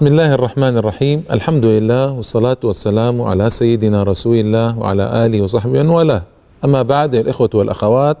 بسم 0.00 0.06
الله 0.06 0.34
الرحمن 0.34 0.76
الرحيم 0.76 1.24
الحمد 1.30 1.64
لله 1.64 2.12
والصلاة 2.12 2.56
والسلام 2.64 3.22
على 3.22 3.50
سيدنا 3.50 4.02
رسول 4.02 4.36
الله 4.36 4.78
وعلى 4.78 5.26
آله 5.26 5.42
وصحبه 5.42 5.88
والاه 5.88 6.22
أما 6.64 6.82
بعد 6.82 7.14
الإخوة 7.14 7.50
والأخوات 7.54 8.16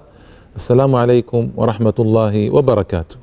السلام 0.56 0.94
عليكم 0.94 1.50
ورحمة 1.56 1.94
الله 1.98 2.50
وبركاته 2.50 3.16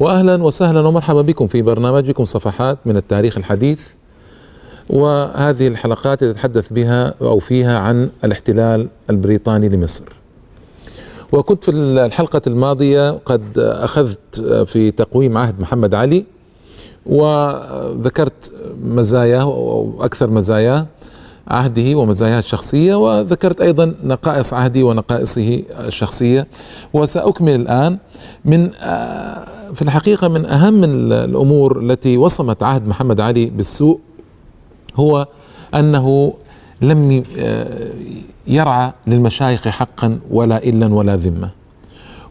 وأهلا 0.00 0.42
وسهلا 0.42 0.80
ومرحبا 0.80 1.22
بكم 1.22 1.46
في 1.46 1.62
برنامجكم 1.62 2.24
صفحات 2.24 2.78
من 2.86 2.96
التاريخ 2.96 3.38
الحديث 3.38 3.88
وهذه 4.90 5.68
الحلقات 5.68 6.22
يتحدث 6.22 6.72
بها 6.72 7.14
أو 7.20 7.38
فيها 7.38 7.78
عن 7.78 8.10
الاحتلال 8.24 8.88
البريطاني 9.10 9.68
لمصر 9.68 10.04
وكنت 11.32 11.64
في 11.64 11.70
الحلقة 11.70 12.42
الماضية 12.46 13.10
قد 13.10 13.58
أخذت 13.58 14.40
في 14.66 14.90
تقويم 14.90 15.38
عهد 15.38 15.60
محمد 15.60 15.94
علي 15.94 16.37
وذكرت 17.08 18.52
مزاياه 18.82 19.42
أو 19.42 19.94
أكثر 20.00 20.30
مزاياه 20.30 20.86
عهده 21.48 21.98
ومزاياه 21.98 22.38
الشخصية 22.38 22.94
وذكرت 22.94 23.60
أيضا 23.60 23.94
نقائص 24.04 24.54
عهده 24.54 24.82
ونقائصه 24.82 25.62
الشخصية. 25.70 26.46
وسأكمل 26.92 27.54
الآن 27.54 27.98
من 28.44 28.70
في 29.74 29.82
الحقيقة 29.82 30.28
من 30.28 30.46
أهم 30.46 30.84
الأمور 30.84 31.80
التي 31.80 32.16
وصمت 32.16 32.62
عهد 32.62 32.88
محمد 32.88 33.20
علي 33.20 33.46
بالسوء 33.46 34.00
هو 34.96 35.26
أنه 35.74 36.34
لم 36.82 37.24
يرعى 38.46 38.92
للمشايخ 39.06 39.68
حقا 39.68 40.18
ولا 40.30 40.64
إلا 40.64 40.94
ولا 40.94 41.16
ذمة. 41.16 41.50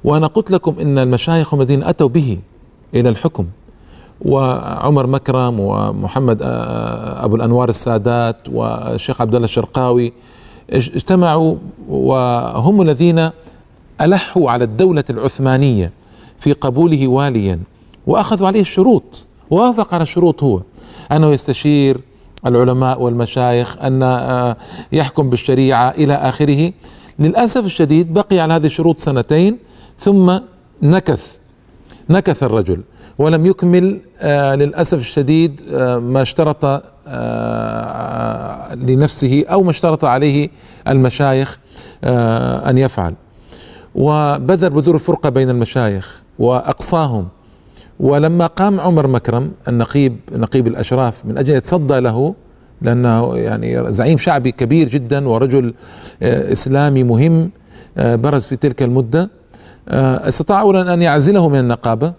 وأنا 0.04 0.28
قلت 0.28 0.52
لكم 0.52 0.76
إن 0.82 1.00
المشايخ 1.00 1.54
الذين 1.54 1.84
أتوا 1.84 2.08
به 2.08 2.38
إلى 2.96 3.10
الحكم. 3.10 3.46
وعمر 4.22 5.08
مكرم 5.08 5.60
ومحمد 5.60 6.40
أبو 6.42 7.36
الأنوار 7.36 7.70
السادات 7.70 8.50
والشيخ 8.52 9.22
عبد 9.22 9.36
الله 9.36 9.46
الشرقاوي 9.46 10.14
اجتمعوا 10.70 11.56
وهم 11.90 12.82
الذين 12.82 13.30
ألحوا 14.02 14.52
على 14.52 14.64
الدولة 14.64 15.04
العثمانية 15.10 15.92
في 16.40 16.54
قبوله 16.54 17.08
واليا 17.08 17.60
وأخذوا 18.08 18.48
عليه 18.48 18.62
الشروط 18.62 19.28
ووافق 19.52 19.94
على 19.94 20.04
الشروط 20.04 20.44
هو. 20.44 20.62
أنه 21.12 21.32
يستشير 21.32 22.02
العلماء 22.46 23.02
والمشايخ 23.02 23.78
أن 23.78 24.56
يحكم 24.92 25.30
بالشريعة 25.30 25.90
إلى 25.90 26.14
آخره. 26.14 26.72
للأسف 27.20 27.66
الشديد 27.66 28.14
بقي 28.14 28.40
على 28.40 28.54
هذه 28.54 28.66
الشروط 28.66 28.98
سنتين 28.98 29.58
ثم 29.98 30.40
نكث 30.82 31.38
نكث 32.10 32.44
الرجل. 32.44 32.82
ولم 33.20 33.46
يكمل 33.46 34.00
آه 34.22 34.56
للأسف 34.56 34.98
الشديد 35.00 35.62
آه 35.74 35.98
ما 36.00 36.22
اشترط 36.22 36.66
آه 37.08 38.76
لنفسه 38.76 39.44
أو 39.52 39.64
ما 39.64 39.70
اشترط 39.72 40.06
عليه 40.06 40.50
المشايخ 40.88 41.60
أن 42.04 42.78
يفعل. 42.78 43.14
وبذر 43.96 44.70
بذور 44.70 44.96
الفرقة 44.96 45.30
بين 45.30 45.50
المشايخ 45.50 46.22
وأقصاهم. 46.40 47.28
ولما 48.00 48.46
قام 48.48 48.80
عمر 48.80 49.08
مكرم 49.08 49.52
النقيب 49.68 50.18
نقيب 50.32 50.68
الأشراف 50.68 51.26
من 51.26 51.38
أجل 51.38 51.54
يتصدى 51.56 52.00
له 52.00 52.36
لأنه 52.82 53.38
يعني 53.38 53.94
زعيم 53.94 54.18
شعبي 54.18 54.52
كبير 54.52 54.90
جدا 54.90 55.28
ورجل 55.28 55.74
إسلامي 56.24 57.04
مهم 57.04 57.52
برز 57.98 58.46
في 58.46 58.56
تلك 58.56 58.84
المدة 58.84 59.30
استطاع 59.90 60.62
اولا 60.62 60.94
أن 60.94 61.02
يعزله 61.02 61.50
من 61.50 61.60
النقابة 61.60 62.14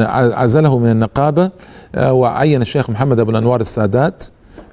عزله 0.00 0.78
من 0.78 0.90
النقابة 0.90 1.50
وعين 1.98 2.62
الشيخ 2.62 2.90
محمد 2.90 3.20
أبو 3.20 3.30
الأنوار 3.30 3.60
السادات. 3.60 4.24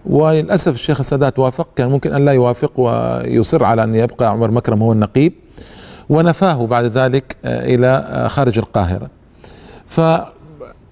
وللأسف 0.05 0.73
الشيخ 0.73 0.99
السادات 0.99 1.39
وافق 1.39 1.67
كان 1.75 1.89
ممكن 1.89 2.13
أن 2.13 2.25
لا 2.25 2.31
يوافق 2.31 2.79
ويصر 2.79 3.63
على 3.63 3.83
أن 3.83 3.95
يبقى 3.95 4.31
عمر 4.31 4.51
مكرم 4.51 4.83
هو 4.83 4.91
النقيب. 4.91 5.33
ونفاه 6.09 6.65
بعد 6.65 6.85
ذلك 6.85 7.37
إلى 7.45 8.25
خارج 8.29 8.57
القاهرة. 8.57 9.09
ف 9.87 10.01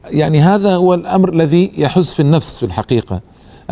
يعني 0.05 0.39
هذا 0.39 0.75
هو 0.75 0.93
الأمر 0.93 1.33
الذي 1.33 1.71
يحز 1.77 2.13
في 2.13 2.19
النفس 2.19 2.59
في 2.59 2.65
الحقيقة 2.65 3.21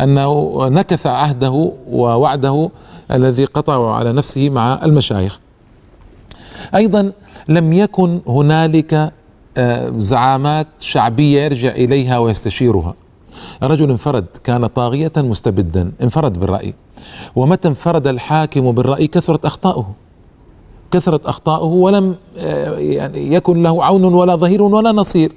أنه 0.00 0.58
نكث 0.68 1.06
عهده 1.06 1.72
ووعده 1.90 2.70
الذي 3.10 3.44
قطعه 3.44 3.94
على 3.94 4.12
نفسه 4.12 4.50
مع 4.50 4.80
المشايخ. 4.84 5.40
أيضا 6.74 7.12
لم 7.48 7.72
يكن 7.72 8.20
هنالك 8.28 9.12
زعامات 9.98 10.66
شعبية 10.80 11.40
يرجع 11.40 11.70
إليها 11.70 12.18
ويستشيرها. 12.18 12.94
رجل 13.62 13.90
انفرد 13.90 14.26
كان 14.44 14.66
طاغية 14.66 15.12
مستبدا 15.16 15.92
انفرد 16.02 16.40
بالرأي. 16.40 16.74
ومتى 17.36 17.68
انفرد 17.68 18.06
الحاكم 18.06 18.72
بالرأي؟ 18.72 19.06
كثرت 19.06 19.44
أخطاؤه. 19.44 19.86
كثرت 20.90 21.26
أخطاؤه 21.26 21.66
ولم 21.66 22.16
يعني 22.76 23.34
يكن 23.34 23.62
له 23.62 23.84
عون 23.84 24.04
ولا 24.04 24.36
ظهير 24.36 24.62
ولا 24.62 24.92
نصير. 24.92 25.32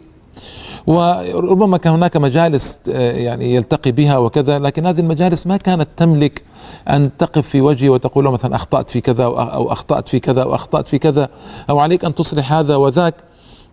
وربما 0.88 1.78
كان 1.78 1.94
هناك 1.94 2.18
مجالس 2.18 2.80
يعني 2.88 3.56
يلتقي 3.56 3.92
بها 3.92 4.18
وكذا 4.18 4.60
لكن 4.60 4.86
هذه 4.86 5.00
المجالس 5.00 5.48
ما 5.48 5.58
كانت 5.58 5.88
تملك 5.98 6.42
أن 6.90 7.18
تقف 7.18 7.48
في 7.48 7.62
وجهه 7.62 7.90
وتقول 7.90 8.26
له 8.26 8.32
مثلا 8.32 8.56
أخطأت 8.56 8.90
في 8.90 9.02
كذا 9.02 9.24
أو 9.24 9.72
أخطأت 9.72 10.10
في 10.10 10.20
كذا 10.20 10.42
أو 10.42 10.56
أخطأت 10.56 10.88
في 10.88 10.98
كذا 10.98 11.30
أو 11.70 11.80
عليك 11.80 12.06
أن 12.06 12.16
تصلح 12.16 12.54
هذا 12.54 12.76
وذاك. 12.76 13.16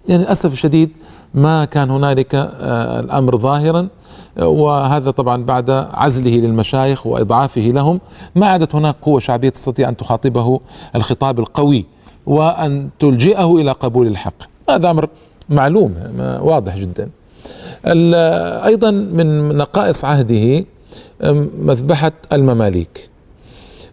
يعني 0.09 0.23
للأسف 0.23 0.53
الشديد 0.53 0.91
ما 1.35 1.65
كان 1.65 1.91
هنالك 1.91 2.35
الأمر 3.01 3.37
ظاهرا 3.37 3.89
وهذا 4.41 5.11
طبعا 5.11 5.45
بعد 5.45 5.71
عزله 5.71 6.37
للمشايخ 6.37 7.07
وإضعافه 7.07 7.61
لهم. 7.61 8.01
ما 8.35 8.47
عادت 8.47 8.75
هناك 8.75 8.97
قوة 9.03 9.21
شعبية 9.21 9.49
تستطيع 9.49 9.89
أن 9.89 9.97
تخاطبه 9.97 10.61
الخطاب 10.95 11.39
القوي 11.39 11.87
وأن 12.27 12.89
تلجئه 12.99 13.57
إلى 13.57 13.71
قبول 13.73 14.07
الحق. 14.07 14.35
هذا 14.71 14.91
أمر 14.91 15.09
معلوم 15.49 15.95
واضح 16.43 16.77
جدا. 16.77 17.11
أيضا 18.65 18.91
من 18.91 19.57
نقائص 19.57 20.05
عهده 20.05 20.65
مذبحة 21.63 22.13
المماليك. 22.33 23.09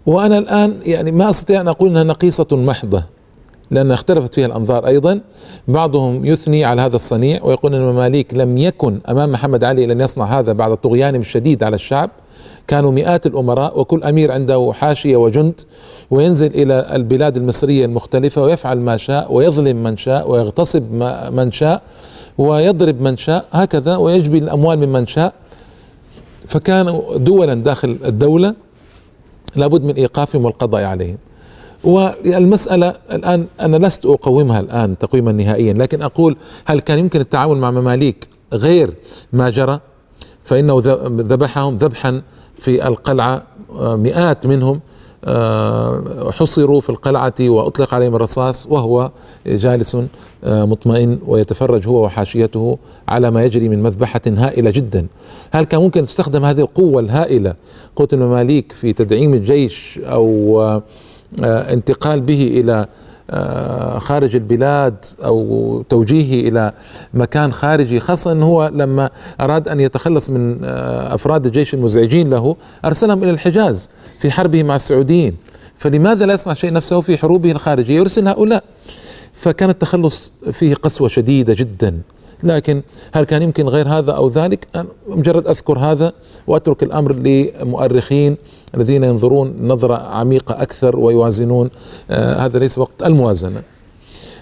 وأنا 0.06 0.38
الآن 0.38 0.76
يعني 0.86 1.12
ما 1.12 1.30
أستطيع 1.30 1.62
أن 1.62 1.68
أقول 1.68 1.90
إنها 1.90 2.04
نقيصة 2.04 2.48
محضة. 2.52 3.04
لأن 3.74 3.92
اختلفت 3.92 4.36
فيها 4.36 4.46
الأنظار 4.46 4.88
أيضا. 4.88 5.20
بعضهم 5.68 6.26
يثني 6.26 6.66
على 6.66 6.82
هذا 6.82 6.96
الصنيع 6.96 7.44
ويقول 7.44 7.76
أن 7.76 7.82
المماليك 7.82 8.34
لم 8.34 8.58
يكن 8.58 9.00
أمام 9.10 9.32
محمد 9.32 9.64
علي 9.64 9.86
لن 9.86 10.02
يصنع 10.02 10.40
هذا 10.40 10.54
بعد 10.54 10.78
طغيانهم 10.78 11.22
الشديد 11.22 11.64
على 11.64 11.76
الشعب. 11.76 12.10
كانوا 12.68 12.92
مئات 12.92 13.26
الأمراء 13.26 13.80
وكل 13.80 14.04
أمير 14.04 14.32
عنده 14.32 14.72
حاشية 14.74 15.16
وجند 15.16 15.62
وينزل 16.12 16.48
إلى 16.48 16.96
البلاد 16.96 17.38
المصرية 17.38 17.86
المختلفة 17.86 18.42
ويفعل 18.44 18.78
ما 18.78 18.98
شاء 18.98 19.34
ويظلم 19.34 19.84
من 19.84 19.98
شاء 19.98 20.32
ويغتصب 20.32 20.84
من 21.32 21.52
شاء 21.52 21.82
ويضرب 22.38 23.02
من 23.02 23.18
شاء 23.18 23.46
هكذا 23.52 23.96
ويجبي 23.96 24.38
الأموال 24.38 24.88
ممن 24.88 25.08
شاء. 25.08 25.34
فكانوا 26.48 27.18
دولا 27.18 27.54
داخل 27.54 27.98
الدولة 28.06 28.56
لابد 29.56 29.84
من 29.84 29.94
إيقافهم 29.94 30.46
والقضاء 30.46 30.84
عليهم. 30.84 31.18
والمسألة 31.84 32.96
الآن 33.12 33.46
أنا 33.62 33.78
لست 33.88 34.06
أقومها 34.06 34.60
الآن 34.60 34.98
تقويما 34.98 35.32
نهائيا 35.32 35.74
لكن 35.74 36.02
أقول 36.02 36.38
هل 36.66 36.80
كان 36.80 37.00
يمكن 37.00 37.20
التعامل 37.20 37.58
مع 37.58 37.72
مماليك 37.72 38.28
غير 38.54 38.94
ما 39.34 39.50
جرى؟ 39.50 39.80
فإنه 40.44 40.82
ذبحهم 41.06 41.76
ذبحا 41.76 42.22
في 42.60 42.88
القلعة 42.88 43.44
مئات 43.80 44.48
منهم 44.48 44.80
حصروا 46.32 46.82
في 46.82 46.90
القلعة 46.90 47.34
وأطلق 47.42 47.94
عليهم 47.94 48.16
الرصاص 48.16 48.68
وهو 48.70 49.12
جالس 49.46 49.98
مطمئن 50.44 51.20
ويتفرج 51.28 51.88
هو 51.88 52.04
وحاشيته 52.06 52.78
على 53.08 53.32
ما 53.32 53.46
يجري 53.46 53.70
من 53.70 53.84
مذبحة 53.84 54.22
هائلة 54.28 54.70
جدا. 54.72 55.08
هل 55.52 55.66
كان 55.66 55.82
ممكن 55.82 56.06
تستخدم 56.06 56.46
هذه 56.46 56.60
القوة 56.60 57.02
الهائلة؟ 57.02 57.56
قوة 57.96 58.08
المماليك 58.14 58.72
في 58.72 58.94
تدعيم 58.94 59.34
الجيش 59.34 60.00
أو 60.04 60.82
انتقال 61.44 62.22
به 62.22 62.44
إلى 62.44 62.88
خارج 64.00 64.36
البلاد 64.36 65.06
أو 65.26 65.84
توجيهه 65.90 66.50
إلى 66.50 66.74
مكان 67.14 67.52
خارجي 67.52 68.00
خاصة 68.00 68.32
إنه 68.32 68.46
هو 68.46 68.72
لما 68.74 69.10
أراد 69.42 69.68
أن 69.68 69.80
يتخلص 69.80 70.30
من 70.30 70.66
أفراد 70.66 71.46
الجيش 71.46 71.74
المزعجين 71.74 72.30
له 72.30 72.56
أرسلهم 72.86 73.24
إلى 73.24 73.32
الحجاز 73.32 73.90
في 74.20 74.32
حربه 74.32 74.64
مع 74.64 74.76
السعوديين. 74.76 75.36
فلماذا 75.78 76.26
لا 76.26 76.34
يصنع 76.34 76.54
شيء 76.54 76.74
نفسه 76.74 77.02
في 77.02 77.18
حروبه 77.18 77.52
الخارجية 77.52 77.96
يرسل 77.96 78.28
هؤلاء؟ 78.28 78.64
فكان 79.34 79.70
التخلص 79.70 80.32
فيه 80.52 80.76
قسوة 80.76 81.08
شديدة 81.08 81.54
جدا. 81.54 81.98
لكن 82.44 82.82
هل 83.14 83.24
كان 83.24 83.42
يمكن 83.42 83.68
غير 83.68 83.88
هذا 83.88 84.12
أو 84.12 84.30
ذلك؟ 84.30 84.68
مجرد 85.08 85.48
أذكر 85.48 85.80
هذا 85.80 86.14
وأترك 86.48 86.84
الأمر 86.84 87.14
لمؤرخين 87.16 88.38
الذين 88.76 89.04
ينظرون 89.04 89.68
نظرة 89.68 89.96
عميقة 89.96 90.62
أكثر 90.62 91.00
ويوازنون. 91.00 91.70
آه 92.12 92.36
هذا 92.46 92.60
ليس 92.60 92.78
وقت 92.78 93.04
الموازنة. 93.06 93.62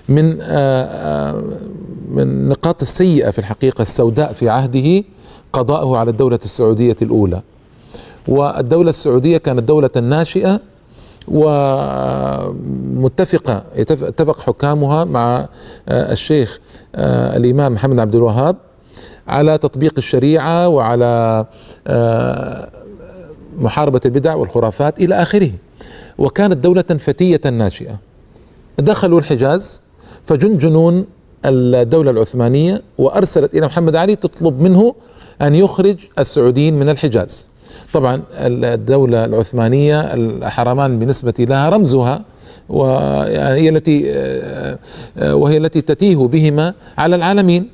من 0.10 0.42
آه 0.42 0.46
آه 0.84 1.44
من 2.12 2.22
النقاط 2.22 2.82
السيئة 2.82 3.32
في 3.32 3.40
الحقيقة 3.40 3.82
السوداء 3.82 4.34
في 4.34 4.50
عهده 4.50 5.04
قضاءه 5.54 5.98
على 5.98 6.12
الدولة 6.12 6.40
السعودية 6.44 6.98
الأولى. 7.02 7.42
والدولة 8.28 8.90
السعودية 8.90 9.38
كانت 9.38 9.64
دولة 9.64 9.90
ناشئة 10.04 10.60
ومتفقة 12.98 13.64
اتفق 13.76 14.40
حكامها 14.40 15.04
مع 15.04 15.48
آه، 15.90 16.12
الشيخ 16.12 16.60
آه، 16.96 17.38
الإمام 17.38 17.74
محمد 17.74 18.00
عبد 18.00 18.16
الوهاب 18.16 18.56
على 19.28 19.58
تطبيق 19.58 19.94
الشريعة 19.98 20.68
وعلى 20.68 21.46
آه، 21.88 22.72
محاربة 23.58 24.02
البدع 24.06 24.36
والخرافات 24.36 25.00
إلى 25.00 25.16
آخره. 25.16 25.52
وكانت 26.18 26.58
دولة 26.58 26.82
فتية 26.82 27.42
ناشئة. 27.50 28.00
دخلوا 28.80 29.20
الحجاز 29.20 29.82
فجن 30.26 30.58
جنون 30.58 31.06
الدولة 31.46 32.12
العثمانية 32.12 32.82
وأرسلت 32.98 33.54
إلى 33.54 33.66
محمد 33.66 33.96
علي 33.96 34.16
تطلب 34.16 34.62
منه 34.62 34.96
أن 35.42 35.56
يخرج 35.56 35.98
السعوديين 36.20 36.80
من 36.80 36.90
الحجاز. 36.90 37.48
طبعا 37.94 38.22
الدولة 38.34 39.26
العثمانية 39.26 40.00
الحرمان 40.14 41.00
بالنسبة 41.00 41.34
لها 41.40 41.70
رمزها 41.70 42.22
وهي 42.70 43.70
التي 43.70 44.04
وهي 45.22 45.58
التي 45.58 45.82
تتيه 45.82 46.16
بهما 46.16 46.74
على 46.98 47.16
العالمين. 47.16 47.70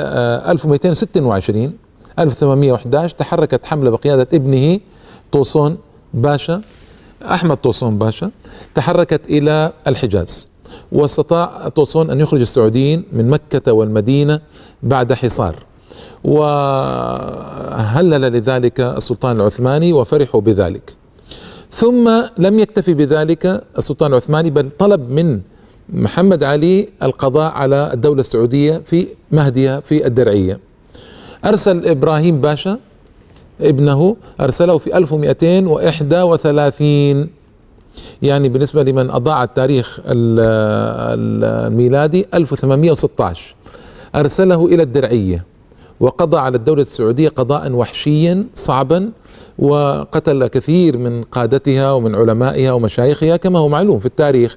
1226 0.49 1.73
1811 2.19 3.17
تحركت 3.17 3.67
حملة 3.67 3.91
بقيادة 3.91 4.29
ابنه 4.33 4.81
طوسون 5.33 5.79
باشا 6.15 6.63
أحمد 7.23 7.57
طوسون 7.57 7.99
باشا 7.99 8.31
تحركت 8.75 9.21
إلى 9.29 9.73
الحجاز. 9.87 10.49
واستطاع 10.93 11.69
طوسون 11.69 12.11
أن 12.11 12.21
يخرج 12.21 12.41
السعوديين 12.41 13.05
من 13.13 13.31
مكة 13.31 13.73
والمدينة 13.73 14.41
بعد 14.83 15.13
حصار. 15.13 15.57
وهلل 16.25 18.21
لذلك 18.33 18.81
السلطان 18.81 19.37
العثماني 19.37 19.93
وفرحوا 19.93 20.41
بذلك. 20.41 20.95
ثم 21.71 22.11
لم 22.39 22.59
يكتفي 22.59 22.95
بذلك 22.95 23.65
السلطان 23.79 24.11
العثماني 24.11 24.51
بل 24.51 24.71
طلب 24.71 25.11
من 25.11 25.41
محمد 25.89 26.45
علي 26.45 26.89
القضاء 27.03 27.53
على 27.53 27.91
الدولة 27.95 28.21
السعودية 28.21 28.83
في 28.85 29.07
مهدها 29.33 29.81
في 29.81 30.07
الدرعية. 30.07 30.61
أرسل 31.47 31.87
إبراهيم 31.89 32.41
باشا 32.41 32.79
ابنه 33.61 34.17
أرسله 34.41 34.79
في 34.79 34.97
1231 34.99 37.29
يعني 38.23 38.49
بالنسبة 38.49 38.83
لمن 38.83 39.11
أضاع 39.11 39.45
التاريخ 39.45 40.01
الميلادي 41.07 42.27
1816 42.35 43.55
أرسله 44.15 44.67
إلى 44.67 44.83
الدرعية 44.83 45.45
وقضى 46.01 46.37
على 46.37 46.57
الدولة 46.57 46.83
السعودية 46.83 47.29
قضاء 47.29 47.73
وحشيا 47.73 48.47
صعبا 48.55 49.11
وقتل 49.59 50.47
كثير 50.47 50.99
من 50.99 51.23
قادتها 51.23 51.93
ومن 51.93 52.15
علمائها 52.15 52.73
ومشايخها 52.73 53.37
كما 53.37 53.59
هو 53.59 53.69
معلوم 53.69 53.99
في 53.99 54.07
التاريخ. 54.07 54.57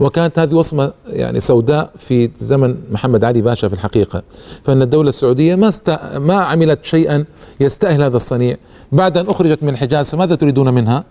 وكانت 0.00 0.38
هذه 0.38 0.54
وصمة 0.54 0.92
يعني 1.06 1.40
سوداء 1.40 1.90
في 1.96 2.30
زمن 2.36 2.76
محمد 2.90 3.24
علي 3.24 3.42
باشا 3.42 3.68
في 3.68 3.74
الحقيقة. 3.74 4.22
فإن 4.64 4.82
الدولة 4.82 5.08
السعودية 5.08 5.54
ما 5.54 5.68
است... 5.68 5.98
ما 6.16 6.34
عملت 6.34 6.84
شيئا 6.84 7.24
يستأهل 7.60 8.02
هذا 8.02 8.16
الصنيع. 8.16 8.56
بعد 8.92 9.18
أن 9.18 9.28
أخرجت 9.28 9.62
من 9.62 9.68
الحجاز 9.68 10.10
فماذا 10.10 10.34
تريدون 10.34 10.74
منها؟ 10.74 11.04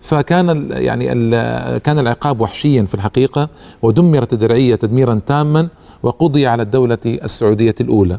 فكان 0.00 0.50
ال 0.50 0.70
يعني 0.70 1.12
ال 1.12 1.78
كان 1.78 1.98
العقاب 1.98 2.40
وحشيا 2.40 2.82
في 2.82 2.94
الحقيقة 2.94 3.48
ودمرت 3.82 4.32
الدرعية 4.32 4.74
تدميرا 4.74 5.20
تاما 5.26 5.68
وقضي 6.02 6.46
على 6.46 6.62
الدولة 6.62 6.98
السعودية 7.06 7.74
الأولى. 7.80 8.18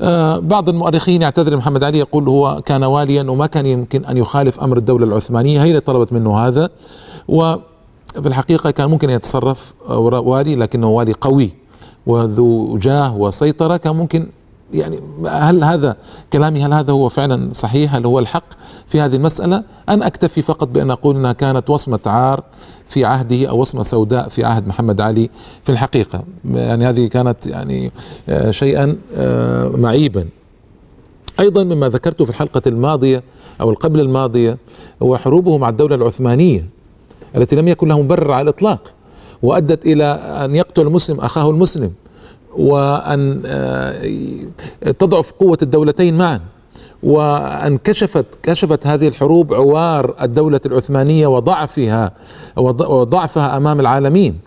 آه، 0.00 0.38
بعض 0.38 0.68
المؤرخين 0.68 1.22
يعتذر 1.22 1.56
محمد 1.56 1.84
علي 1.84 1.98
يقول 1.98 2.28
هو 2.28 2.62
كان 2.66 2.84
واليا 2.84 3.22
وما 3.22 3.46
كان 3.46 3.66
يمكن 3.66 4.04
أن 4.04 4.16
يخالف 4.16 4.60
أمر 4.60 4.76
الدولة 4.76 5.04
العثمانية. 5.04 5.62
هي 5.62 5.68
اللي 5.68 5.80
طلبت 5.80 6.12
منه 6.12 6.38
هذا. 6.38 6.68
و 7.28 7.54
في 8.12 8.28
الحقيقة 8.28 8.70
كان 8.70 8.90
ممكن 8.90 9.10
أن 9.10 9.16
يتصرف 9.16 9.74
والي 9.88 10.56
لكنه 10.56 10.88
والي 10.88 11.12
قوي 11.20 11.50
وذو 12.06 12.78
جاه 12.78 13.16
وسيطرة. 13.16 13.76
كان 13.76 13.96
ممكن 13.96 14.28
يعني 14.72 15.00
هل 15.26 15.64
هذا 15.64 15.96
كلامي 16.32 16.64
هل 16.64 16.72
هذا 16.72 16.92
هو 16.92 17.08
فعلا 17.08 17.52
صحيح؟ 17.52 17.94
هل 17.94 18.06
هو 18.06 18.18
الحق 18.18 18.44
في 18.86 19.00
هذه 19.00 19.16
المسألة؟ 19.16 19.62
أنا 19.88 20.06
أكتفي 20.06 20.42
فقط 20.42 20.68
بأن 20.68 20.90
أقول 20.90 21.16
أنها 21.16 21.32
كانت 21.32 21.70
وصمة 21.70 22.00
عار 22.06 22.42
في 22.86 23.04
عهده 23.04 23.48
أو 23.48 23.60
وصمة 23.60 23.82
سوداء 23.82 24.28
في 24.28 24.44
عهد 24.44 24.66
محمد 24.66 25.00
علي 25.00 25.30
في 25.64 25.72
الحقيقة. 25.72 26.24
يعني 26.44 26.86
هذه 26.86 27.06
كانت 27.06 27.46
يعني 27.46 27.92
آه، 28.28 28.50
شيئا 28.50 28.96
آه، 29.16 29.68
معيبا. 29.68 30.28
أيضا 31.40 31.64
مما 31.64 31.88
ذكرته 31.88 32.24
في 32.24 32.30
الحلقة 32.30 32.62
الماضية 32.66 33.22
أو 33.60 33.70
القبل 33.70 34.00
الماضية 34.00 34.58
هو 35.02 35.16
حروبه 35.16 35.58
مع 35.58 35.68
الدولة 35.68 35.94
العثمانية. 35.94 36.79
التي 37.36 37.56
لم 37.56 37.68
يكن 37.68 37.88
له 37.88 38.02
مبرر 38.02 38.32
على 38.32 38.42
الإطلاق 38.42 38.92
وأدت 39.42 39.86
إلى 39.86 40.04
أن 40.44 40.54
يقتل 40.54 40.82
المسلم 40.82 41.20
أخاه 41.20 41.50
المسلم 41.50 41.92
وأن 42.56 43.42
آه، 43.46 44.02
تضعف 44.98 45.32
قوة 45.32 45.58
الدولتين 45.62 46.18
معا. 46.18 46.40
وأن 47.02 47.78
كشفت 47.78 48.26
كشفت 48.42 48.86
هذه 48.86 49.08
الحروب 49.08 49.54
عوار 49.54 50.14
الدولة 50.22 50.60
العثمانية 50.66 51.26
وضعفها 51.26 52.12
وضعفها 52.56 53.56
أمام 53.56 53.80
العالمين. 53.80 54.38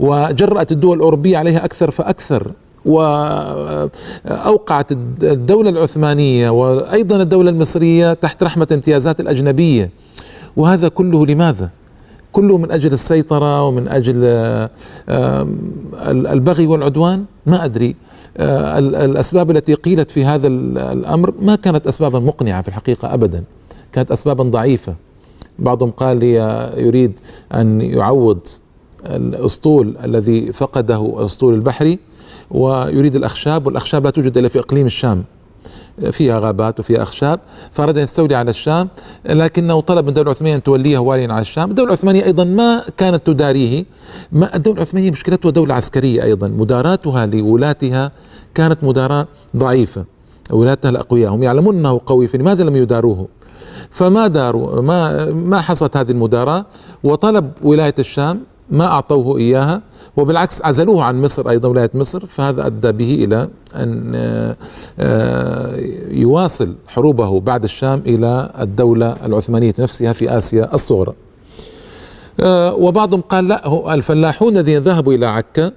وجرأت 0.00 0.72
الدول 0.72 0.96
الأوروبية 0.96 1.38
عليها 1.38 1.64
أكثر 1.64 1.90
فأكثر. 1.90 2.50
وأوقعت 2.84 4.92
الدولة 5.22 5.70
العثمانية 5.70 6.50
وأيضا 6.50 7.22
الدولة 7.22 7.50
المصرية 7.50 8.12
تحت 8.12 8.42
رحمة 8.42 8.68
امتيازات 8.72 9.20
الأجنبية. 9.20 9.90
وهذا 10.56 10.88
كله 10.88 11.26
لماذا؟ 11.26 11.70
كله 12.38 12.58
من 12.58 12.72
أجل 12.72 12.92
السيطرة 12.92 13.64
ومن 13.64 13.88
أجل 13.88 14.22
آه، 14.24 14.70
البغي 16.06 16.66
والعدوان؟ 16.66 17.24
ما 17.46 17.64
أدري. 17.64 17.96
آه، 18.36 18.78
الأسباب 18.78 19.50
التي 19.50 19.74
قيلت 19.74 20.10
في 20.10 20.24
هذا 20.24 20.46
الأمر 20.46 21.34
ما 21.40 21.56
كانت 21.56 21.86
اسبابا 21.86 22.18
مقنعة 22.18 22.62
في 22.62 22.68
الحقيقة 22.68 23.14
ابدا 23.14 23.44
كانت 23.92 24.10
اسبابا 24.10 24.44
ضعيفة. 24.44 24.94
بعضهم 25.58 25.90
قال 25.90 26.22
يريد 26.78 27.20
أن 27.54 27.80
يعوض 27.80 28.38
الأسطول 29.06 29.96
الذي 30.04 30.52
فقده 30.52 31.14
الأسطول 31.18 31.54
البحري 31.54 31.98
ويريد 32.50 33.14
الأخشاب 33.16 33.66
والأخشاب 33.66 34.04
لا 34.04 34.10
توجد 34.10 34.38
إلا 34.38 34.48
في 34.48 34.58
إقليم 34.58 34.86
الشام. 34.86 35.24
فيها 36.10 36.38
غابات 36.38 36.80
وفيها 36.80 37.02
أخشاب 37.02 37.40
فأراد 37.72 37.98
أن 37.98 38.04
يستولي 38.04 38.34
على 38.34 38.50
الشام 38.50 38.88
لكنه 39.26 39.80
طلب 39.80 40.04
من 40.04 40.08
الدولة 40.08 40.26
العثمانية 40.26 40.56
أن 40.56 40.62
توليه 40.62 40.98
واليا 40.98 41.32
على 41.32 41.40
الشام. 41.40 41.70
الدولة 41.70 41.88
العثمانية 41.88 42.24
أيضا 42.24 42.44
ما 42.44 42.82
كانت 42.96 43.26
تداريه. 43.26 43.84
ما 44.32 44.56
الدولة 44.56 44.76
العثمانية 44.76 45.10
مشكلتها 45.10 45.50
دولة 45.50 45.74
عسكرية 45.74 46.22
أيضا. 46.22 46.48
مداراتها 46.48 47.26
لولاتها 47.26 48.12
كانت 48.54 48.84
مداراة 48.84 49.26
ضعيفة. 49.56 50.04
ولاتها 50.50 50.88
الأقوياء 50.88 51.34
هم 51.34 51.42
يعلمون 51.42 51.76
أنه 51.76 52.00
قوي 52.06 52.26
فلماذا 52.26 52.64
لم 52.64 52.76
يداروه. 52.76 53.28
فما 53.90 54.26
داروا 54.26 54.80
ما 54.80 55.24
ما 55.32 55.60
حصلت 55.60 55.96
هذه 55.96 56.10
المداراة. 56.10 56.66
وطلب 57.04 57.50
ولاية 57.62 57.94
الشام 57.98 58.40
ما 58.70 58.84
أعطوه 58.84 59.38
إياها 59.38 59.82
وبالعكس 60.16 60.62
عزلوه 60.62 61.04
عن 61.04 61.22
مصر 61.22 61.50
أيضا 61.50 61.68
ولاية 61.68 61.90
مصر 61.94 62.26
فهذا 62.26 62.66
أدى 62.66 62.92
به 62.92 63.24
إلى 63.24 63.48
أن 63.74 64.12
آه، 64.14 64.56
آه، 64.98 65.76
يواصل 66.10 66.74
حروبه 66.86 67.40
بعد 67.40 67.64
الشام 67.64 68.02
إلى 68.06 68.52
الدولة 68.60 69.16
العثمانية 69.24 69.74
نفسها 69.78 70.12
في 70.12 70.38
آسيا 70.38 70.74
الصغرى. 70.74 71.14
آه، 72.40 72.74
وبعضهم 72.74 73.20
قال 73.20 73.48
لا 73.48 73.94
الفلاحون 73.94 74.56
الذين 74.56 74.78
ذهبوا 74.78 75.12
إلى 75.12 75.26
عكا 75.26 75.72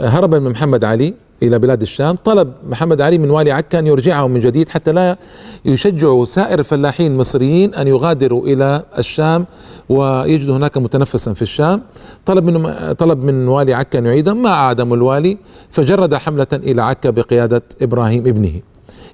هربا 0.00 0.38
من 0.38 0.50
محمد 0.50 0.84
علي 0.84 1.14
إلى 1.42 1.58
بلاد 1.58 1.82
الشام. 1.82 2.16
طلب 2.16 2.52
محمد 2.68 3.00
علي 3.00 3.18
من 3.18 3.30
والي 3.30 3.52
عكا 3.52 3.78
أن 3.78 3.86
يرجعهم 3.86 4.30
من 4.30 4.40
جديد 4.40 4.68
حتى 4.68 4.92
لا 4.92 5.16
يشجعوا 5.64 6.24
سائر 6.24 6.58
الفلاحين 6.58 7.12
المصريين 7.12 7.74
أن 7.74 7.86
يغادروا 7.88 8.46
إلى 8.46 8.82
الشام 8.98 9.46
ويجدوا 9.88 10.56
هناك 10.56 10.78
متنفسا 10.78 11.32
في 11.32 11.42
الشام. 11.42 11.82
طلب 12.26 12.44
من 12.44 12.92
طلب 12.92 13.18
من 13.24 13.48
والي 13.48 13.74
عكا 13.74 13.98
أن 13.98 14.06
يعيدهم 14.06 14.42
ما 14.42 14.50
عادهم 14.50 14.94
الوالي 14.94 15.38
فجرد 15.70 16.14
حملة 16.14 16.46
إلى 16.52 16.82
عكا 16.82 17.10
بقيادة 17.10 17.62
إبراهيم 17.82 18.26
ابنه. 18.26 18.60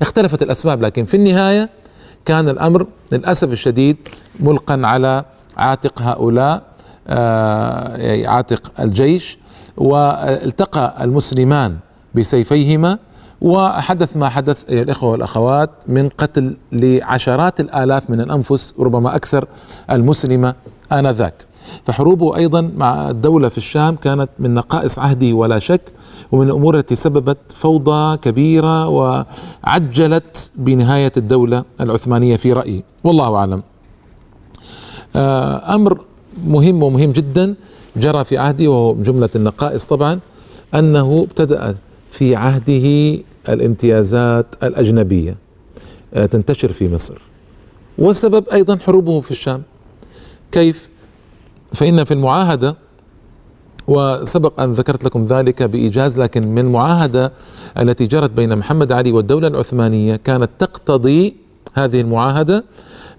اختلفت 0.02 0.42
الأسباب 0.42 0.82
لكن 0.82 1.04
في 1.04 1.16
النهاية 1.16 1.70
كان 2.24 2.48
الأمر 2.48 2.86
للأسف 3.12 3.52
الشديد 3.52 3.96
ملقا 4.40 4.80
على 4.84 5.24
عاتق 5.56 6.02
هؤلاء 6.02 6.62
آه، 7.08 8.26
عاتق 8.26 8.72
الجيش 8.80 9.38
والتقى 9.76 11.04
المسلمان 11.04 11.76
بسيفيهما 12.18 12.98
وحدث 13.40 14.16
ما 14.16 14.28
حدث 14.28 14.64
أيها 14.70 14.82
الإخوة 14.82 15.10
والأخوات 15.10 15.70
من 15.86 16.08
قتل 16.08 16.56
لعشرات 16.72 17.60
الآلاف 17.60 18.10
من 18.10 18.20
الأنفس 18.20 18.74
ربما 18.78 19.16
أكثر 19.16 19.46
المسلمة 19.90 20.54
آنذاك. 20.92 21.34
فحروبه 21.84 22.36
أيضا 22.36 22.70
مع 22.76 23.10
الدولة 23.10 23.48
في 23.48 23.58
الشام 23.58 23.96
كانت 23.96 24.28
من 24.38 24.54
نقائص 24.54 24.98
عهده 24.98 25.32
ولا 25.32 25.58
شك 25.58 25.80
ومن 26.32 26.46
الأمور 26.46 26.78
التي 26.78 26.96
سببت 26.96 27.38
فوضى 27.54 28.16
كبيرة 28.16 28.88
وعجلت 28.88 30.52
بنهاية 30.56 31.12
الدولة 31.16 31.64
العثمانية 31.80 32.36
في 32.36 32.52
رأيي. 32.52 32.84
والله 33.04 33.34
أعلم. 33.36 33.62
آه، 35.16 35.74
أمر 35.74 36.00
مهم 36.46 36.82
ومهم 36.82 37.12
جدا 37.12 37.54
جرى 37.96 38.24
في 38.24 38.38
عهده 38.38 38.68
وهو 38.68 38.94
جملة 38.94 39.28
النقائص 39.36 39.86
طبعا 39.86 40.20
أنه 40.74 41.26
ابتدأ 41.28 41.76
في 42.10 42.36
عهده 42.36 43.18
الامتيازات 43.48 44.46
الأجنبية 44.62 45.36
آه، 46.14 46.26
تنتشر 46.26 46.72
في 46.72 46.88
مصر. 46.94 47.18
والسبب 47.98 48.48
أيضا 48.48 48.78
حروبه 48.78 49.20
في 49.20 49.30
الشام. 49.30 49.62
كيف؟ 50.52 50.88
فإن 51.72 52.04
في 52.04 52.14
المعاهدة 52.14 52.76
وسبق 53.88 54.60
أن 54.60 54.72
ذكرت 54.72 55.04
لكم 55.04 55.24
ذلك 55.24 55.62
بإيجاز 55.62 56.20
لكن 56.20 56.48
من 56.48 56.58
المعاهدة 56.58 57.32
التي 57.78 58.06
جرت 58.06 58.30
بين 58.30 58.58
محمد 58.58 58.92
علي 58.92 59.12
والدولة 59.12 59.48
العثمانية 59.48 60.16
كانت 60.16 60.50
تقتضي 60.58 61.36
هذه 61.74 62.00
المعاهدة 62.00 62.64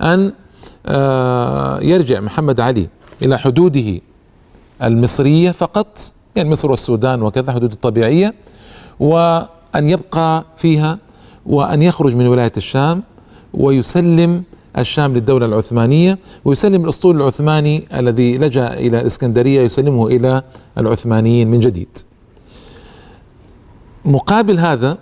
أن 0.01 0.33
آه، 0.85 1.79
يرجع 1.81 2.19
محمد 2.19 2.59
علي 2.59 2.89
إلى 3.21 3.39
حدوده 3.39 4.01
المصرية 4.83 5.51
فقط 5.51 6.13
يعني 6.35 6.49
مصر 6.49 6.71
والسودان 6.71 7.21
وكذا 7.21 7.51
حدود 7.51 7.71
الطبيعية 7.71 8.33
وأن 8.99 9.89
يبقى 9.89 10.45
فيها 10.57 10.99
وأن 11.45 11.81
يخرج 11.81 12.15
من 12.15 12.27
ولاية 12.27 12.51
الشام 12.57 13.03
ويسلم 13.53 14.43
الشام 14.77 15.13
للدولة 15.13 15.45
العثمانية 15.45 16.19
ويسلم 16.45 16.83
الأسطول 16.83 17.15
العثماني 17.21 17.87
الذي 17.93 18.37
لجأ 18.37 18.73
إلى 18.73 19.01
الإسكندرية 19.01 19.61
يسلمه 19.61 20.07
إلى 20.07 20.43
العثمانيين 20.77 21.51
من 21.51 21.59
جديد. 21.59 21.97
مقابل 24.05 24.59
هذا 24.59 24.97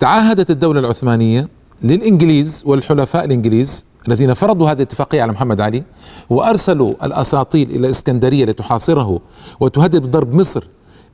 تعاهدت 0.00 0.50
الدولة 0.50 0.80
العثمانية 0.80 1.48
للإنجليز 1.82 2.62
والحلفاء 2.66 3.24
الإنجليز 3.24 3.86
الذين 4.08 4.34
فرضوا 4.34 4.66
هذه 4.66 4.76
الاتفاقية 4.76 5.22
على 5.22 5.32
محمد 5.32 5.60
علي 5.60 5.82
وأرسلوا 6.30 6.94
الأساطيل 7.06 7.70
إلى 7.70 7.78
الإسكندرية 7.78 8.44
لتحاصره 8.44 9.20
وتهدد 9.60 10.02
بضرب 10.06 10.34
مصر 10.34 10.64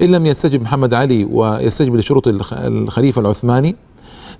إن 0.02 0.12
لم 0.12 0.26
يستجب 0.26 0.62
محمد 0.62 0.94
علي 0.94 1.24
ويستجب 1.24 1.96
لشروط 1.96 2.28
الخليفة 2.52 3.20
العثماني. 3.20 3.76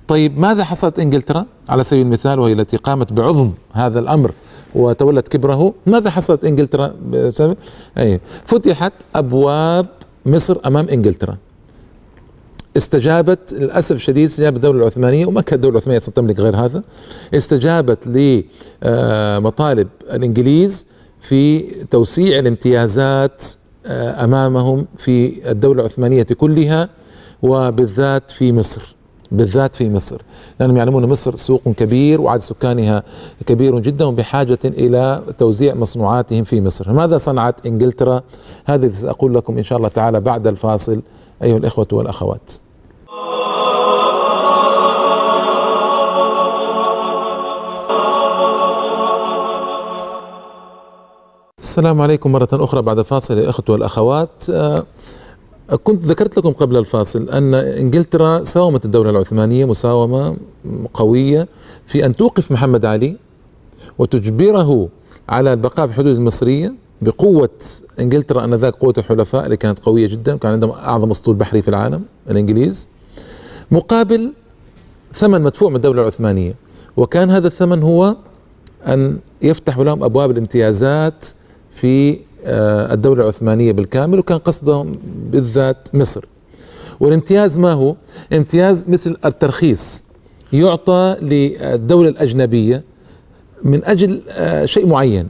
طيب 0.08 0.38
ماذا 0.38 0.64
حصلت 0.64 0.98
إنجلترا؟ 0.98 1.46
على 1.68 1.84
سبيل 1.84 2.06
المثال 2.06 2.38
وهي 2.38 2.52
التي 2.52 2.76
قامت 2.76 3.12
بعظم 3.12 3.52
هذا 3.72 3.98
الأمر 4.00 4.32
وتولت 4.74 5.28
كبره 5.28 5.74
ماذا 5.86 6.10
حصلت 6.10 6.44
إنجلترا؟ 6.44 6.94
بسبب 7.10 7.56
أي 7.98 8.20
فتحت 8.44 8.92
أبواب 9.14 9.86
مصر 10.26 10.58
أمام 10.66 10.88
إنجلترا. 10.88 11.36
استجابت 12.76 13.52
للأسف 13.52 13.96
الشديد 13.96 14.26
استجابت 14.26 14.56
الدولة 14.56 14.78
العثمانية 14.78 15.26
وما 15.26 15.40
كانت 15.40 15.54
الدولة 15.54 15.72
العثمانية 15.72 15.98
تملك 15.98 16.40
غير 16.40 16.56
هذا. 16.56 16.82
استجابت 17.34 18.06
لمطالب 18.06 19.88
الإنجليز 20.10 20.86
في 21.20 21.60
توسيع 21.90 22.38
الامتيازات 22.38 23.44
آه، 23.44 23.67
أمامهم 24.24 24.86
في 24.98 25.50
الدولة 25.50 25.80
العثمانية 25.80 26.22
كلها 26.22 26.88
وبالذات 27.42 28.30
في 28.30 28.52
مصر. 28.52 28.94
بالذات 29.32 29.76
في 29.76 29.90
مصر. 29.90 30.22
لأنهم 30.60 30.76
يعلمون 30.76 31.06
مصر 31.06 31.36
سوق 31.36 31.62
كبير 31.76 32.20
وعدد 32.20 32.42
سكانها 32.42 33.02
كبير 33.46 33.78
جدا 33.78 34.04
وبحاجة 34.04 34.58
إلى 34.64 35.22
توزيع 35.38 35.74
مصنوعاتهم 35.74 36.44
في 36.44 36.60
مصر. 36.60 36.92
ماذا 36.92 37.16
صنعت 37.16 37.66
إنجلترا؟ 37.66 38.22
هذا 38.64 38.88
سأقول 38.88 39.34
لكم 39.34 39.58
إن 39.58 39.62
شاء 39.64 39.78
الله 39.78 39.88
تعالى 39.88 40.20
بعد 40.20 40.46
الفاصل 40.46 41.02
أيها 41.42 41.56
الإخوة 41.56 41.86
والأخوات. 41.92 42.52
السلام 51.62 52.00
عليكم 52.00 52.32
مرة 52.32 52.48
أخرى 52.52 52.82
بعد 52.82 52.98
الفاصل 52.98 53.38
يا 53.38 53.48
إخوة 53.48 53.64
والأخوات. 53.68 54.44
كنت 55.84 56.04
ذكرت 56.04 56.38
لكم 56.38 56.50
قبل 56.52 56.76
الفاصل 56.76 57.28
أن 57.28 57.54
إنجلترا 57.54 58.44
ساومت 58.44 58.84
الدولة 58.84 59.10
العثمانية 59.10 59.64
مساومة 59.64 60.36
قوية 60.94 61.48
في 61.86 62.06
أن 62.06 62.12
توقف 62.16 62.52
محمد 62.52 62.84
علي 62.84 63.16
وتجبره 63.98 64.88
على 65.28 65.52
البقاء 65.52 65.86
في 65.86 65.92
الحدود 65.92 66.16
المصرية 66.16 66.74
بقوة 67.02 67.50
إنجلترا 68.00 68.44
آنذاك 68.44 68.74
قوة 68.74 68.94
الحلفاء 68.98 69.44
اللي 69.44 69.56
كانت 69.56 69.78
قوية 69.78 70.06
جدا 70.06 70.36
كان 70.36 70.52
عندهم 70.52 70.70
أعظم 70.70 71.10
أسطول 71.10 71.34
بحري 71.36 71.62
في 71.62 71.68
العالم 71.68 72.02
الإنجليز. 72.30 72.88
مقابل 73.70 74.32
ثمن 75.14 75.40
مدفوع 75.42 75.70
من 75.70 75.76
الدولة 75.76 76.02
العثمانية 76.02 76.54
وكان 76.96 77.30
هذا 77.30 77.46
الثمن 77.46 77.82
هو 77.82 78.16
أن 78.86 79.18
يفتح 79.42 79.78
لهم 79.78 80.04
أبواب 80.04 80.30
الامتيازات 80.30 81.26
في 81.78 82.20
آه، 82.44 82.94
الدولة 82.94 83.22
العثمانية 83.22 83.72
بالكامل 83.72 84.18
وكان 84.18 84.38
قصدهم 84.38 84.98
بالذات 85.30 85.88
مصر. 85.94 86.24
والامتياز 87.00 87.58
ما 87.58 87.72
هو؟ 87.72 87.96
امتياز 88.32 88.84
مثل 88.88 89.16
الترخيص 89.24 90.04
يعطى 90.52 91.16
للدولة 91.22 92.08
الأجنبية 92.08 92.84
من 93.62 93.84
أجل 93.84 94.20
آه، 94.28 94.64
شيء 94.64 94.86
معين. 94.86 95.28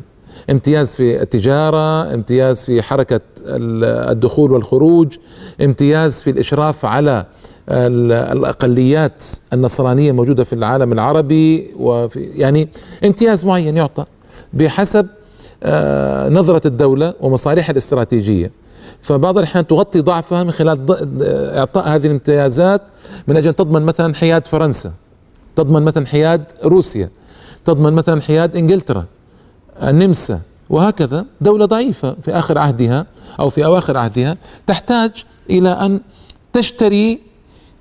امتياز 0.50 0.96
في 0.96 1.22
التجارة 1.22 2.14
امتياز 2.14 2.64
في 2.64 2.82
حركة 2.82 3.20
الدخول 3.46 4.52
والخروج 4.52 5.16
امتياز 5.62 6.22
في 6.22 6.30
الإشراف 6.30 6.84
على 6.84 7.26
الأقليات 7.68 9.24
النصرانية 9.52 10.10
الموجودة 10.10 10.44
في 10.44 10.52
العالم 10.52 10.92
العربي 10.92 11.70
وفي 11.76 12.20
يعني 12.20 12.68
امتياز 13.04 13.44
معين 13.44 13.76
يعطى 13.76 14.04
بحسب 14.52 15.06
نظرة 16.30 16.66
الدولة 16.66 17.14
ومصالحها 17.20 17.72
الاستراتيجية. 17.72 18.52
فبعض 19.02 19.38
الأحيان 19.38 19.66
تغطي 19.66 20.00
ضعفها 20.00 20.44
من 20.44 20.52
خلال 20.52 20.86
إعطاء 21.56 21.88
هذه 21.88 22.06
الامتيازات 22.06 22.82
من 23.28 23.36
أجل 23.36 23.52
تضمن 23.52 23.82
مثلا 23.82 24.14
حياد 24.14 24.46
فرنسا 24.46 24.92
تضمن 25.56 25.82
مثلا 25.82 26.06
حياد 26.06 26.44
روسيا 26.64 27.10
تضمن 27.64 27.92
مثلا 27.92 28.20
حياد 28.20 28.56
إنجلترا 28.56 29.04
النمسا 29.82 30.40
وهكذا. 30.70 31.26
دولة 31.40 31.64
ضعيفة 31.64 32.16
في 32.22 32.30
آخر 32.30 32.58
عهدها 32.58 33.06
أو 33.40 33.50
في 33.50 33.64
أواخر 33.64 33.96
عهدها. 33.96 34.36
تحتاج 34.66 35.24
إلى 35.50 35.68
أن 35.68 36.00
تشتري 36.52 37.20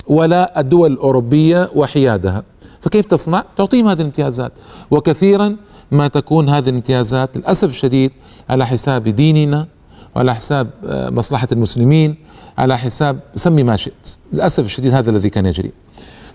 ولاء 0.07 0.59
الدول 0.59 0.91
الأوروبية 0.91 1.69
وحيادها. 1.75 2.43
فكيف 2.81 3.05
تصنع؟ 3.05 3.43
تعطيهم 3.57 3.87
هذه 3.87 3.99
الامتيازات. 3.99 4.51
وكثيرا 4.91 5.55
ما 5.91 6.07
تكون 6.07 6.49
هذه 6.49 6.69
الامتيازات 6.69 7.37
للأسف 7.37 7.69
الشديد 7.69 8.11
على 8.49 8.67
حساب 8.67 9.03
ديننا 9.03 9.67
وعلى 10.15 10.35
حساب 10.35 10.69
آه، 10.85 11.09
مصلحة 11.09 11.47
المسلمين 11.51 12.15
على 12.57 12.77
حساب 12.77 13.19
سمي 13.35 13.63
ما 13.63 13.75
شئت. 13.75 14.15
للأسف 14.33 14.65
الشديد 14.65 14.93
هذا 14.93 15.09
الذي 15.09 15.29
كان 15.29 15.45
يجري. 15.45 15.71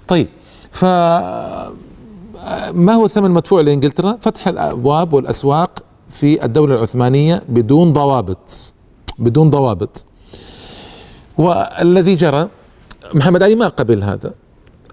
طيب 0.08 0.28
ف 0.72 0.84
آه، 0.84 1.72
ما 2.72 2.92
هو 2.92 3.04
الثمن 3.04 3.26
المدفوع 3.26 3.60
لإنجلترا؟ 3.60 4.18
فتح 4.20 4.48
الأبواب 4.48 5.12
والأسواق 5.12 5.78
في 6.10 6.44
الدولة 6.44 6.74
العثمانية 6.74 7.42
بدون 7.48 7.92
ضوابط 7.92 8.74
بدون 9.18 9.50
ضوابط. 9.50 10.04
والذي 11.38 12.14
جرى 12.14 12.48
محمد 13.14 13.42
علي 13.42 13.54
ما 13.54 13.68
قبل 13.68 14.02
هذا؟ 14.02 14.34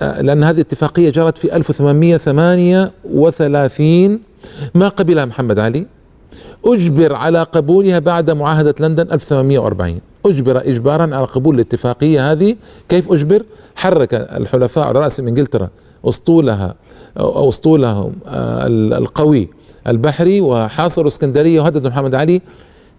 آه، 0.02 0.22
لأن 0.22 0.44
هذه 0.44 0.56
الاتفاقية 0.56 1.10
جرت 1.10 1.38
في 1.38 1.56
1838 1.56 4.29
ما 4.76 4.88
قبلها 4.88 5.26
محمد 5.26 5.60
علي؟ 5.60 5.86
أجبر 6.66 7.16
على 7.16 7.44
قبولها 7.44 8.00
بعد 8.00 8.32
معاهدة 8.32 8.76
لندن 8.80 9.08
1840 9.12 10.00
أجبر 10.26 10.58
إجبارا 10.58 11.16
على 11.16 11.26
قبول 11.26 11.56
الاتفاقية 11.56 12.32
هذه. 12.32 12.56
كيف 12.90 13.12
أجبر؟ 13.12 13.44
حرك 13.76 14.14
الحلفاء 14.14 14.88
على 14.88 15.00
رأس 15.00 15.20
إنجلترا 15.20 15.70
أسطولها 16.06 16.76
أو 17.20 17.50
أسطولهم 17.50 18.14
آه، 18.28 18.68
القوي 18.98 19.50
البحري 19.88 20.42
وحاصروا 20.42 21.08
اسكندرية 21.08 21.62
وهددوا 21.62 21.90
محمد 21.90 22.16
علي 22.16 22.42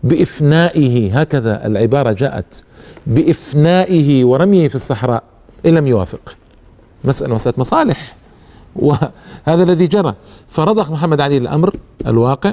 بإفنائه. 0.05 1.21
هكذا 1.21 1.67
العبارة 1.67 2.13
جاءت. 2.13 2.63
بإفنائه 3.07 4.25
ورميه 4.25 4.69
في 4.69 4.75
الصحراء. 4.75 5.23
إن 5.67 5.75
لم 5.75 5.87
يوافق. 5.87 6.37
مسألة 7.05 7.35
مسألة 7.35 7.55
مصالح. 7.59 8.17
وهذا 8.77 9.63
الذي 9.63 9.87
جرى. 9.87 10.15
فرضخ 10.49 10.91
محمد 10.91 11.21
علي 11.21 11.37
الأمر 11.37 11.77
الواقع 12.07 12.53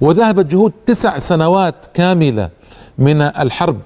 وذهبت 0.00 0.46
جهود 0.46 0.72
تسع 0.86 1.18
سنوات 1.18 1.74
كاملة 1.94 2.50
من 2.98 3.22
الحرب 3.22 3.78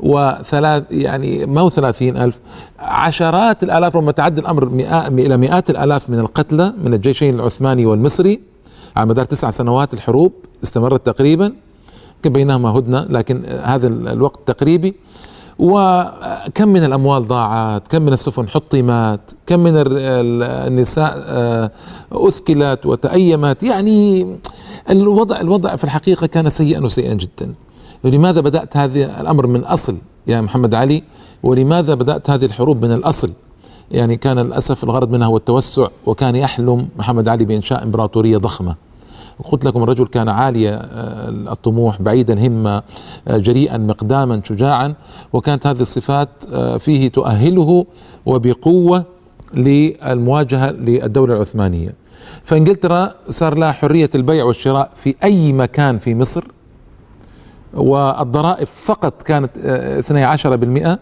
وثلاث 0.00 0.84
يعني 0.90 1.46
ما 1.46 1.60
هو 1.60 1.70
ثلاثين 1.70 2.16
ألف 2.16 2.40
عشرات 2.78 3.62
الآلاف 3.62 3.96
ربما 3.96 4.12
تعدى 4.12 4.40
الأمر 4.40 4.68
مئات 4.68 5.08
إلى 5.12 5.36
مئات 5.36 5.70
الآلاف 5.70 6.10
من 6.10 6.18
القتلى 6.18 6.72
من 6.84 6.94
الجيشين 6.94 7.34
العثماني 7.34 7.86
والمصري 7.86 8.40
على 8.96 9.08
مدار 9.08 9.24
تسع 9.24 9.50
سنوات 9.50 9.94
الحروب 9.94 10.32
استمرت 10.62 11.06
تقريبا 11.06 11.52
بينهما 12.24 12.68
هدنة 12.68 13.00
لكن 13.00 13.44
هذا 13.64 13.86
الوقت 13.86 14.38
تقريبي. 14.46 14.94
وكم 15.60 16.68
من 16.68 16.84
الأموال 16.84 17.28
ضاعت؟ 17.28 17.88
كم 17.88 18.02
من 18.02 18.12
السفن 18.12 18.48
حطمت؟ 18.48 19.36
كم 19.46 19.60
من 19.60 19.72
النساء 19.74 21.14
آه، 21.26 21.70
أثكلت 22.12 22.86
وتأيمت؟ 22.86 23.62
يعني 23.62 24.26
الوضع 24.90 25.40
الوضع 25.40 25.76
في 25.76 25.84
الحقيقة 25.84 26.26
كان 26.26 26.50
سيئا 26.50 26.84
وسيئا 26.84 27.14
جدا. 27.14 27.54
ولماذا 28.04 28.40
بدأت 28.40 28.76
هذا 28.76 29.20
الأمر 29.20 29.46
من 29.46 29.64
أصل 29.64 29.96
يا 30.26 30.40
محمد 30.40 30.74
علي؟ 30.74 31.02
ولماذا 31.42 31.94
بدأت 31.94 32.30
هذه 32.30 32.44
الحروب 32.44 32.84
من 32.84 32.92
الأصل؟ 32.92 33.32
يعني 33.90 34.16
كان 34.16 34.38
للأسف 34.38 34.84
الغرض 34.84 35.10
منها 35.10 35.26
هو 35.26 35.36
التوسع 35.36 35.88
وكان 36.06 36.36
يحلم 36.36 36.88
محمد 36.98 37.28
علي 37.28 37.44
بإنشاء 37.44 37.82
إمبراطورية 37.82 38.38
ضخمة. 38.38 38.89
قلت 39.44 39.64
لكم 39.64 39.82
الرجل 39.82 40.06
كان 40.06 40.28
عالي 40.28 40.68
آه، 40.68 41.28
الطموح 41.28 42.02
بعيد 42.02 42.30
الهمة 42.30 42.82
آه، 43.28 43.36
جريئا 43.36 43.78
مقداما 43.78 44.42
شجاعا 44.44 44.94
وكانت 45.32 45.66
هذه 45.66 45.80
الصفات 45.80 46.28
آه، 46.52 46.76
فيه 46.76 47.08
تؤهله 47.08 47.86
وبقوة 48.26 49.04
للمواجهة 49.54 50.70
للدولة 50.70 51.34
العثمانية. 51.34 51.94
فانجلترا 52.44 53.14
صار 53.28 53.58
لها 53.58 53.72
حرية 53.72 54.10
البيع 54.14 54.44
والشراء 54.44 54.90
في 54.94 55.14
أي 55.24 55.52
مكان 55.52 55.98
في 55.98 56.14
مصر 56.14 56.44
والضرائب 57.74 58.66
فقط 58.66 59.22
كانت 59.22 59.58
12% 59.58 60.98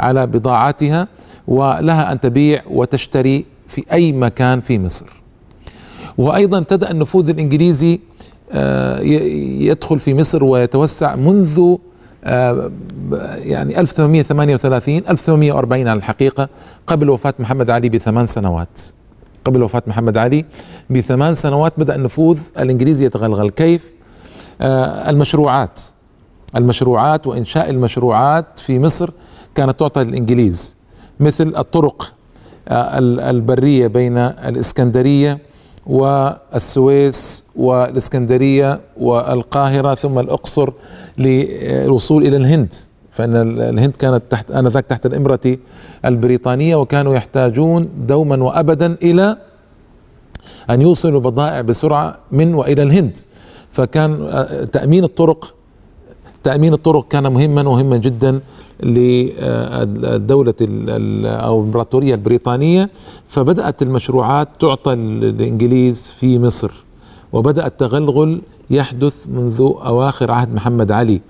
على 0.00 0.26
بضاعاتها 0.26 1.08
ولها 1.48 2.12
أن 2.12 2.20
تبيع 2.20 2.62
وتشتري 2.70 3.44
في 3.68 3.84
أي 3.92 4.12
مكان 4.12 4.60
في 4.60 4.78
مصر. 4.78 5.19
وأيضا 6.20 6.58
ابتدأ 6.58 6.90
النفوذ 6.90 7.28
الإنجليزي 7.28 8.00
آه، 8.52 9.00
يدخل 9.00 9.98
في 9.98 10.14
مصر 10.14 10.44
ويتوسع 10.44 11.16
منذ 11.16 11.76
آه، 12.24 12.70
يعني 13.44 13.80
1838 13.80 15.02
1840 15.08 15.88
على 15.88 15.98
الحقيقة 15.98 16.48
قبل 16.86 17.10
وفاة 17.10 17.34
محمد 17.38 17.70
علي 17.70 17.88
بثمان 17.88 18.26
سنوات. 18.26 18.80
قبل 19.44 19.62
وفاة 19.62 19.82
محمد 19.86 20.16
علي 20.16 20.44
بثمان 20.90 21.34
سنوات 21.34 21.72
بدأ 21.78 21.94
النفوذ 21.94 22.38
الإنجليزي 22.58 23.04
يتغلغل. 23.04 23.50
كيف؟ 23.50 23.92
آه، 24.60 25.10
المشروعات. 25.10 25.80
المشروعات 26.56 27.26
وإنشاء 27.26 27.70
المشروعات 27.70 28.58
في 28.58 28.78
مصر 28.78 29.10
كانت 29.54 29.80
تعطى 29.80 30.04
للإنجليز 30.04 30.76
مثل 31.20 31.54
الطرق 31.56 32.14
البرية 32.70 33.86
بين 33.86 34.18
الإسكندرية 34.18 35.49
والسويس 35.86 37.44
والإسكندرية 37.56 38.80
والقاهرة 39.00 39.94
ثم 39.94 40.18
الأقصر 40.18 40.70
للوصول 41.18 42.26
إلى 42.26 42.36
الهند. 42.36 42.74
فإن 43.12 43.36
الهند 43.60 43.96
كانت 43.96 44.22
تحت 44.30 44.50
آنذاك 44.50 44.86
تحت 44.86 45.06
الإمرة 45.06 45.56
البريطانية 46.04 46.76
وكانوا 46.76 47.14
يحتاجون 47.14 47.88
دوما 48.06 48.44
وأبدا 48.44 48.96
إلى 49.02 49.36
أن 50.70 50.82
يوصلوا 50.82 51.20
بضائع 51.20 51.60
بسرعة 51.60 52.18
من 52.32 52.54
وإلى 52.54 52.82
الهند. 52.82 53.18
فكان 53.70 54.28
تأمين 54.72 55.04
الطرق 55.04 55.54
تأمين 56.42 56.72
الطرق 56.74 57.08
كان 57.08 57.32
مهما 57.32 57.68
ومهما 57.68 57.96
جدا. 57.96 58.40
للدولة 58.82 60.54
أو 61.26 61.60
الإمبراطورية 61.60 62.14
البريطانية 62.14 62.90
فبدأت 63.28 63.82
المشروعات 63.82 64.48
تعطى 64.60 64.92
الإنجليز 64.92 66.10
في 66.10 66.38
مصر 66.38 66.72
وبدأ 67.32 67.66
التغلغل 67.66 68.42
يحدث 68.70 69.26
منذ 69.28 69.60
أواخر 69.60 70.30
عهد 70.30 70.54
محمد 70.54 70.92
علي. 70.92 71.20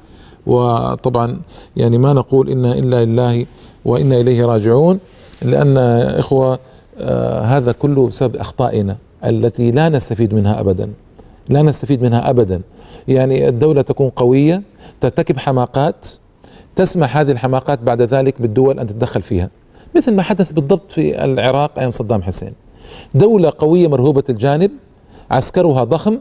وطبعا 0.47 1.41
يعني 1.77 1.99
ما 1.99 2.13
نقول 2.13 2.51
إنا 2.51 2.79
إلا 2.79 3.05
لله 3.05 3.47
وإنا 3.85 4.21
إليه 4.21 4.45
راجعون 4.45 4.99
لأن 5.43 5.79
إخوة 6.19 6.59
آه 6.99 7.41
هذا 7.41 7.73
كله 7.73 8.07
بسبب 8.07 8.37
أخطائنا 8.37 8.97
التي 9.25 9.71
لا 9.71 9.89
نستفيد 9.89 10.35
منها 10.35 10.61
أبدا. 10.61 10.91
لا 11.49 11.63
نستفيد 11.63 12.03
منها 12.03 12.31
أبدا. 12.31 12.61
يعني 13.09 13.49
الدولة 13.49 13.83
تكون 13.83 14.09
قوية 14.09 14.63
ترتكب 15.01 15.39
حماقات 15.39 16.07
تسمح 16.77 17.17
هذه 17.17 17.31
الحماقات 17.31 17.79
بعد 17.83 18.03
ذلك 18.03 18.43
بالدول 18.43 18.81
أن 18.81 18.87
تتدخل 18.87 19.23
فيها. 19.23 19.51
مثل 19.97 20.15
ما 20.15 20.23
حدث 20.23 20.53
بالضبط 20.53 20.93
في 20.93 21.25
العراق 21.25 21.79
أيام 21.79 21.91
صدام 21.91 22.23
حسين. 22.23 22.53
دولة 23.15 23.53
قوية 23.59 23.89
مرهوبة 23.89 24.25
الجانب 24.29 24.71
عسكرها 25.31 25.85
ضخم 25.85 26.19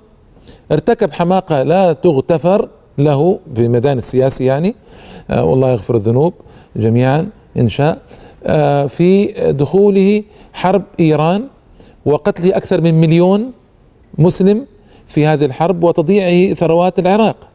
ارتكب 0.71 1.13
حماقة 1.13 1.63
لا 1.63 1.93
تغتفر 1.93 2.69
له 2.97 3.39
في 3.55 3.61
الميدان 3.61 3.97
السياسي 3.97 4.45
يعني. 4.45 4.75
آه 5.29 5.45
والله 5.45 5.71
يغفر 5.71 5.95
الذنوب 5.95 6.33
جميعا 6.75 7.29
إن 7.57 7.69
شاء. 7.69 8.01
آه 8.45 8.85
في 8.85 9.25
دخوله 9.51 10.23
حرب 10.53 10.83
إيران 10.99 11.47
وقتله 12.05 12.57
أكثر 12.57 12.81
من 12.81 13.01
مليون 13.01 13.51
مسلم 14.17 14.65
في 15.07 15.25
هذه 15.25 15.45
الحرب 15.45 15.83
وتضييعه 15.83 16.53
ثروات 16.53 16.99
العراق. 16.99 17.48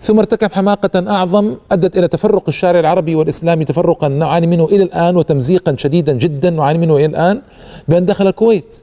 ثم 0.00 0.18
ارتكب 0.18 0.52
حماقة 0.52 1.10
أعظم 1.10 1.56
أدت 1.72 1.98
إلى 1.98 2.08
تفرق 2.08 2.44
الشارع 2.48 2.80
العربي 2.80 3.14
والإسلامي 3.14 3.64
تفرقا 3.64 4.08
نعاني 4.08 4.46
منه 4.46 4.64
إلى 4.64 4.82
الآن 4.82 5.16
وتمزيقا 5.16 5.76
شديدا 5.78 6.12
جدا 6.12 6.50
نعاني 6.50 6.78
منه 6.78 6.96
إلى 6.96 7.06
الآن 7.06 7.42
بأن 7.88 8.06
دخل 8.06 8.26
الكويت. 8.26 8.82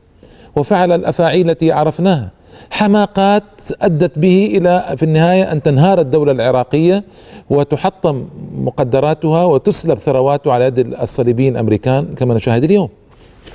وفعل 0.55 0.91
الأفاعيل 0.91 1.49
التي 1.49 1.71
عرفناها. 1.71 2.31
حماقات 2.71 3.43
أدت 3.81 4.19
به 4.19 4.53
إلى 4.57 4.95
في 4.97 5.03
النهاية 5.03 5.51
أن 5.51 5.61
تنهار 5.61 5.99
الدولة 5.99 6.31
العراقية 6.31 7.03
وتحطم 7.49 8.27
مقدراتها 8.55 9.45
وتسلب 9.45 9.97
ثرواتها 9.97 10.53
على 10.53 10.65
يد 10.65 10.79
الصليبيين 10.79 11.53
الأمريكان 11.53 12.05
كما 12.15 12.33
نشاهد 12.33 12.63
اليوم. 12.63 12.89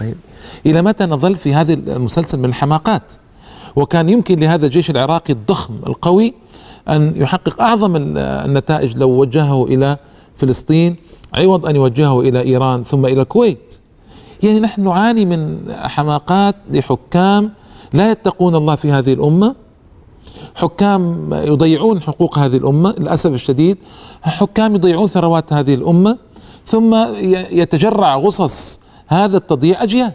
طيب 0.00 0.16
إلى 0.66 0.82
متى 0.82 1.06
نظل 1.06 1.36
في 1.36 1.54
هذا 1.54 1.72
المسلسل 1.72 2.38
من 2.38 2.44
الحماقات؟ 2.44 3.02
وكان 3.76 4.08
يمكن 4.08 4.38
لهذا 4.38 4.66
الجيش 4.66 4.90
العراقي 4.90 5.32
الضخم 5.32 5.74
القوي 5.86 6.34
أن 6.88 7.12
يحقق 7.16 7.60
أعظم 7.60 7.92
النتائج 7.96 8.96
لو 8.96 9.08
وجهه 9.08 9.64
إلى 9.64 9.96
فلسطين 10.36 10.96
عوض 11.34 11.66
أن 11.66 11.76
يوجهه 11.76 12.20
إلى 12.20 12.40
إيران 12.40 12.84
ثم 12.84 13.06
إلى 13.06 13.22
الكويت. 13.22 13.78
يعني 14.42 14.60
نحن 14.60 14.84
نعاني 14.84 15.24
من 15.24 15.72
حماقات 15.72 16.56
لحكام 16.70 17.52
لا 17.92 18.10
يتقون 18.10 18.54
الله 18.54 18.74
في 18.74 18.90
هذه 18.90 19.12
الأمة. 19.12 19.54
حكام 20.54 21.34
يضيعون 21.34 22.02
حقوق 22.02 22.38
هذه 22.38 22.56
الأمة 22.56 22.94
للأسف 22.98 23.34
الشديد. 23.34 23.78
حكام 24.22 24.74
يضيعون 24.74 25.08
ثروات 25.08 25.52
هذه 25.52 25.74
الأمة 25.74 26.18
ثم 26.66 26.94
يتجرع 27.50 28.16
غصص 28.16 28.80
هذا 29.06 29.36
التضييع 29.36 29.82
أجيال. 29.82 30.12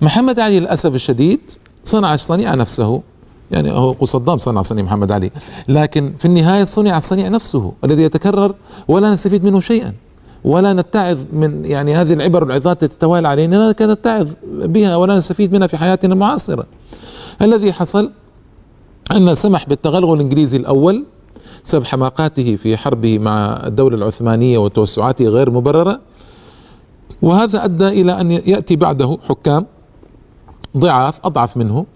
محمد 0.00 0.40
علي 0.40 0.60
للأسف 0.60 0.94
الشديد 0.94 1.40
صنع 1.84 2.16
صنيع 2.16 2.54
نفسه. 2.54 3.02
يعني 3.50 3.72
هو 3.72 4.04
صدام 4.04 4.38
صنع 4.38 4.62
صنيع 4.62 4.84
محمد 4.84 5.12
علي. 5.12 5.30
لكن 5.68 6.14
في 6.18 6.24
النهاية 6.24 6.64
صنع 6.64 6.98
الصنيع 6.98 7.28
نفسه 7.28 7.72
الذي 7.84 8.02
يتكرر 8.02 8.54
ولا 8.88 9.10
نستفيد 9.10 9.44
منه 9.44 9.60
شيئا. 9.60 9.92
ولا 10.44 10.72
نتعظ 10.72 11.18
من 11.32 11.64
يعني 11.64 11.94
هذه 11.94 12.12
العبر 12.12 12.44
والعظات 12.44 12.82
التي 12.82 12.96
تتوالى 12.96 13.28
علينا 13.28 13.72
لا 13.80 13.86
نتعظ 13.92 14.28
بها 14.44 14.96
ولا 14.96 15.16
نستفيد 15.16 15.52
منها 15.52 15.66
في 15.66 15.76
حياتنا 15.76 16.14
المعاصرة. 16.14 16.66
الذي 17.42 17.72
حصل 17.72 18.10
أن 19.12 19.34
سمح 19.34 19.68
بالتغلغل 19.68 20.16
الإنجليزي 20.16 20.56
الأول 20.56 21.04
بسبب 21.64 21.84
حماقاته 21.84 22.56
في 22.56 22.76
حربه 22.76 23.18
مع 23.18 23.62
الدولة 23.66 23.96
العثمانية 23.96 24.58
وتوسعاته 24.58 25.24
غير 25.24 25.50
مبررة. 25.50 26.00
وهذا 27.22 27.64
أدى 27.64 27.88
إلى 27.88 28.20
أن 28.20 28.30
يأتي 28.30 28.76
بعده 28.76 29.18
حكام 29.28 29.66
ضعاف 30.76 31.20
أضعف 31.24 31.56
منه. 31.56 31.86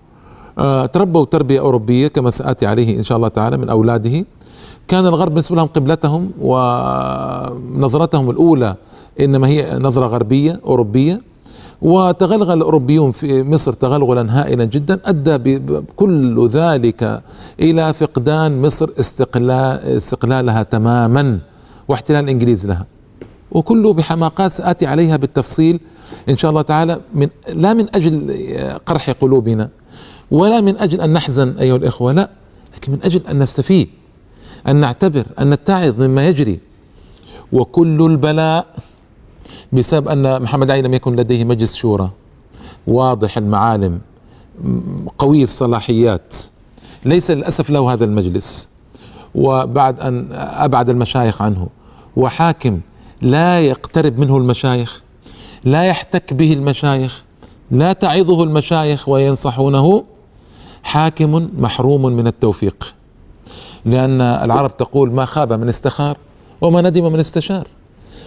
تربوا 0.93 1.25
تربية 1.25 1.61
أوروبية 1.61 2.09
كما 2.09 2.31
سآتي 2.31 2.67
عليه 2.67 2.99
إن 2.99 3.03
شاء 3.03 3.17
الله 3.17 3.29
تعالى 3.29 3.57
من 3.57 3.69
أولاده. 3.69 4.25
كان 4.88 5.07
الغرب 5.07 5.31
بالنسبة 5.31 5.57
لهم 5.57 5.67
قبلتهم 5.67 6.31
ونظرتهم 6.41 8.31
الأولى 8.31 8.77
إنما 9.21 9.49
هي 9.49 9.79
نظرة 9.81 10.07
غربية 10.07 10.61
أوروبية. 10.67 11.21
وتغلغل 11.83 12.57
الأوروبيون 12.57 13.12
في 13.12 13.43
مصر 13.43 13.73
تغلغلا 13.73 14.41
هائلا 14.41 14.65
جدا 14.65 15.01
أدى 15.05 15.59
بكل 15.59 16.49
ذلك 16.49 17.23
إلى 17.61 17.95
فقدان 17.95 18.62
مصر 18.62 18.91
استقلال 19.01 19.79
استقلالها 19.81 20.62
تماما 20.62 21.38
واحتلال 21.88 22.25
الإنجليز 22.25 22.67
لها. 22.67 22.87
وكله 23.53 23.93
بحماقات 23.93 24.51
سآتي 24.51 24.87
عليها 24.87 25.17
بالتفصيل 25.17 25.81
إن 26.29 26.37
شاء 26.37 26.51
الله 26.51 26.62
تعالى 26.62 27.01
من 27.15 27.29
لا 27.55 27.75
من 27.75 27.87
أجل 27.95 28.35
قرح 28.87 29.11
قلوبنا 29.11 29.69
ولا 30.33 30.61
من 30.61 30.79
أجل 30.79 31.01
أن 31.01 31.12
نحزن 31.12 31.49
أيها 31.59 31.77
الإخوة 31.77 32.12
لا 32.12 32.31
لكن 32.77 32.92
من 32.92 32.99
أجل 33.05 33.21
أن 33.31 33.38
نستفيد 33.38 33.88
أن 34.68 34.77
نعتبر 34.77 35.27
أن 35.38 35.51
نتعظ 35.51 36.03
مما 36.03 36.29
يجري. 36.29 36.61
وكل 37.53 38.03
البلاء 38.11 38.66
بسبب 39.73 40.09
أن 40.09 40.42
محمد 40.42 40.71
علي 40.71 40.83
لم 40.83 40.95
يكن 40.95 41.16
لديه 41.16 41.45
مجلس 41.45 41.75
شورى. 41.75 42.11
واضح 42.87 43.38
المعالم 43.38 44.01
قوي 45.18 45.42
الصلاحيات. 45.42 46.37
ليس 47.05 47.31
للأسف 47.31 47.71
له 47.71 47.92
هذا 47.92 48.05
المجلس. 48.05 48.71
وبعد 49.35 50.01
أن 50.01 50.29
أبعد 50.33 50.90
المشايخ 50.90 51.42
عنه 51.42 51.66
وحاكم 52.16 52.81
لا 53.23 53.61
يقترب 53.61 54.18
منه 54.18 54.37
المشايخ 54.37 55.03
لا 55.64 55.85
يحتك 55.85 56.35
به 56.35 56.53
المشايخ 56.53 57.25
لا 57.71 57.92
تعظه 57.92 58.42
المشايخ 58.42 59.09
وينصحونه 59.09 60.05
حاكم 60.83 61.49
محروم 61.59 62.03
من 62.03 62.27
التوفيق. 62.27 62.95
لأن 63.85 64.21
العرب 64.21 64.77
تقول 64.77 65.12
ما 65.12 65.25
خاب 65.25 65.53
من 65.53 65.68
استخار 65.68 66.16
وما 66.61 66.81
ندم 66.81 67.12
من 67.12 67.21
استشار. 67.21 67.66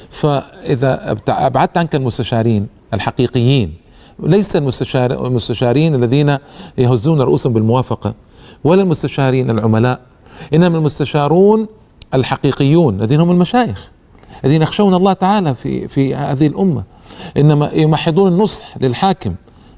فإذا 0.09 1.17
أبعدت 1.29 1.77
عنك 1.77 1.95
المستشارين 1.95 2.67
الحقيقيين. 2.93 3.73
ليس 4.19 4.55
المستشار 4.55 5.27
المستشارين 5.27 5.95
الذين 5.95 6.37
يهزون 6.77 7.21
رؤوسهم 7.21 7.53
بالموافقة 7.53 8.13
ولا 8.63 8.81
المستشارين 8.81 9.49
العملاء. 9.49 9.99
إنما 10.53 10.77
المستشارون 10.77 11.67
الحقيقيون 12.13 13.01
الذين 13.01 13.19
هم 13.19 13.31
المشايخ 13.31 13.91
الذين 14.45 14.61
يخشون 14.61 14.93
الله 14.93 15.13
تعالى 15.13 15.55
في 15.55 15.87
في 15.87 16.15
هذه 16.15 16.47
الأمة. 16.47 16.83
إنما 17.37 17.69
يمحضون 17.73 18.31
النصح 18.33 18.77
للحاكم. 18.77 19.35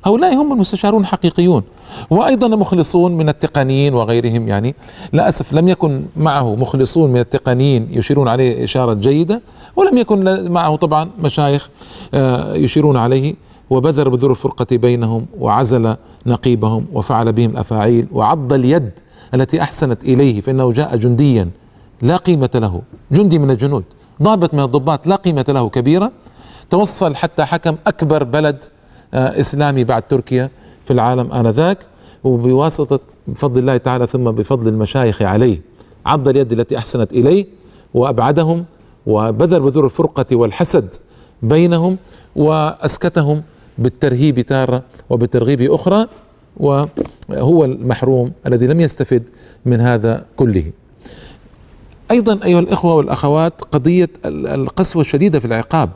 هؤلاء 0.07 0.33
هم 0.35 0.53
المستشارون 0.53 1.01
الحقيقيون. 1.01 1.63
وأيضا 2.09 2.47
المخلصون 2.47 3.17
من 3.17 3.29
التقنيين 3.29 3.93
وغيرهم 3.93 4.47
يعني 4.47 4.75
لا 5.13 5.29
اسف 5.29 5.53
لم 5.53 5.67
يكن 5.67 6.05
معه 6.17 6.55
مخلصون 6.55 7.11
من 7.11 7.19
التقنيين 7.19 7.87
يشيرون 7.91 8.27
عليه 8.27 8.63
إشارة 8.63 8.93
جيدة 8.93 9.41
ولم 9.75 9.97
يكن 9.97 10.51
معه 10.51 10.75
طبعا 10.75 11.09
مشايخ 11.19 11.69
آه، 12.13 12.55
يشيرون 12.55 12.97
عليه. 12.97 13.35
وبذر 13.69 14.09
بذور 14.09 14.31
الفرقة 14.31 14.65
بينهم 14.71 15.25
وعزل 15.39 15.95
نقيبهم 16.25 16.85
وفعل 16.93 17.33
بهم 17.33 17.49
الأفاعيل 17.49 18.07
وعض 18.11 18.53
اليد 18.53 18.91
التي 19.33 19.61
أحسنت 19.61 20.03
إليه 20.03 20.41
فإنه 20.41 20.71
جاء 20.71 20.95
جنديا 20.95 21.49
لا 22.01 22.17
قيمة 22.17 22.49
له 22.55 22.81
جندي 23.11 23.39
من 23.39 23.51
الجنود. 23.51 23.83
ضابط 24.23 24.53
من 24.53 24.59
الضباط 24.59 25.07
لا 25.07 25.15
قيمة 25.15 25.45
له 25.49 25.69
كبيرة. 25.69 26.11
توصل 26.69 27.15
حتى 27.15 27.45
حكم 27.45 27.75
أكبر 27.87 28.23
بلد 28.23 28.63
آه، 29.13 29.39
إسلامي 29.39 29.83
بعد 29.83 30.07
تركيا 30.07 30.49
في 30.85 30.93
العالم 30.93 31.31
آنذاك 31.31 31.85
وبواسطة 32.23 32.99
بفضل 33.27 33.59
الله 33.61 33.77
تعالى 33.77 34.07
ثم 34.07 34.23
بفضل 34.23 34.67
المشايخ 34.67 35.21
عليه 35.21 35.61
عض 36.05 36.27
اليد 36.27 36.51
التي 36.51 36.77
أحسنت 36.77 37.11
إليه 37.13 37.45
وأبعدهم 37.93 38.65
وبذل 39.07 39.59
بذور 39.59 39.85
الفرقة 39.85 40.35
والحسد 40.35 40.95
بينهم 41.41 41.97
وأسكتهم 42.35 43.43
بالترهيب 43.77 44.39
تارة 44.39 44.83
وبالترغيب 45.09 45.61
أخرى 45.61 46.05
وهو 46.57 47.65
المحروم 47.65 48.31
الذي 48.47 48.67
لم 48.67 48.81
يستفد 48.81 49.29
من 49.65 49.81
هذا 49.81 50.25
كله. 50.35 50.71
أيضا 52.11 52.39
أيها 52.45 52.59
الإخوة 52.59 52.95
والأخوات 52.95 53.61
قضية 53.61 54.09
القسوة 54.25 55.01
الشديدة 55.01 55.39
في 55.39 55.45
العقاب 55.45 55.89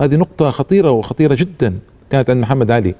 هذه 0.00 0.16
نقطة 0.16 0.50
خطيرة 0.50 0.90
وخطيرة 0.90 1.34
جدا. 1.34 1.78
كانت 2.10 2.30
عند 2.30 2.42
محمد 2.42 2.70
علي. 2.70 2.94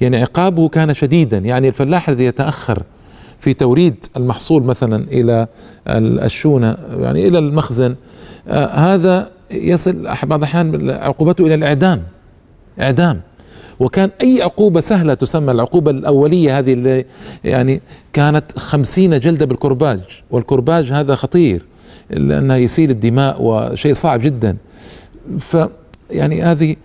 يعني 0.00 0.16
عقابه 0.16 0.68
كان 0.68 0.94
شديدا. 0.94 1.38
يعني 1.38 1.68
الفلاح 1.68 2.08
الذي 2.08 2.24
يتأخر 2.24 2.82
في 3.40 3.54
توريد 3.54 3.94
المحصول 4.16 4.62
مثلا 4.62 5.04
إلى 5.12 5.46
الشونة 5.88 6.76
يعني 6.98 7.28
إلى 7.28 7.38
المخزن 7.38 7.94
آه 8.48 8.66
هذا 8.66 9.30
يصل 9.50 10.02
بعض 10.22 10.38
الأحيان 10.38 10.90
عقوبته 10.90 11.46
إلى 11.46 11.54
الإعدام. 11.54 12.02
إعدام. 12.80 13.20
وكان 13.80 14.10
أي 14.22 14.42
عقوبة 14.42 14.80
سهلة 14.80 15.14
تسمى 15.14 15.52
العقوبة 15.52 15.90
الأولية 15.90 16.58
هذه 16.58 16.72
اللي 16.72 17.04
يعني 17.44 17.82
كانت 18.12 18.58
خمسين 18.58 19.20
جلدة 19.20 19.46
بالكرباج. 19.46 20.00
والكرباج 20.30 20.92
هذا 20.92 21.14
خطير 21.14 21.64
لأنه 22.10 22.54
يسيل 22.54 22.90
الدماء 22.90 23.42
وشيء 23.42 23.94
صعب 23.94 24.20
جدا. 24.20 24.56
ف 25.38 25.56
يعني 26.10 26.42
هذه 26.42 26.76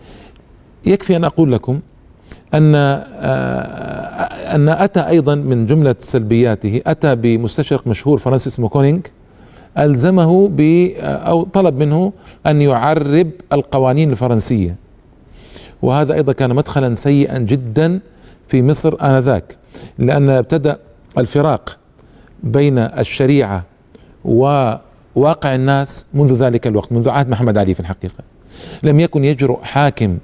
يكفي 0.86 1.16
أن 1.16 1.24
أقول 1.24 1.52
لكم 1.52 1.80
أن 2.54 2.74
آه، 2.76 4.56
أن 4.56 4.70
أتى 4.70 5.00
أيضا 5.00 5.36
من 5.36 5.66
جملة 5.66 5.96
سلبياته 6.00 6.82
أتى 6.88 7.16
بمستشرق 7.16 7.88
مشهور 7.88 8.18
فرنسي 8.18 8.50
اسمه 8.50 8.70
كونينج 8.70 9.08
ألزمه 9.78 10.48
ب 10.48 10.90
أو 11.00 11.44
طلب 11.44 11.76
منه 11.84 12.14
أن 12.48 12.62
يعرب 12.62 13.32
القوانين 13.54 14.12
الفرنسية. 14.12 14.76
وهذا 15.82 16.14
أيضا 16.14 16.34
كان 16.34 16.56
مدخلا 16.56 16.96
سيئا 16.96 17.38
جدا 17.40 18.00
في 18.48 18.62
مصر 18.64 18.96
آنذاك 19.02 19.58
لأن 19.98 20.30
ابتدأ 20.30 20.78
الفراق 21.18 21.78
بين 22.44 22.78
الشريعة 22.78 23.64
وواقع 24.26 25.56
الناس 25.56 26.06
منذ 26.14 26.34
ذلك 26.34 26.68
الوقت 26.68 26.92
منذ 26.92 27.10
عهد 27.10 27.30
محمد 27.30 27.58
علي 27.58 27.74
في 27.74 27.80
الحقيقة. 27.80 28.24
لم 28.84 29.00
يكن 29.00 29.26
يجرؤ 29.26 29.62
حاكم 29.64 30.18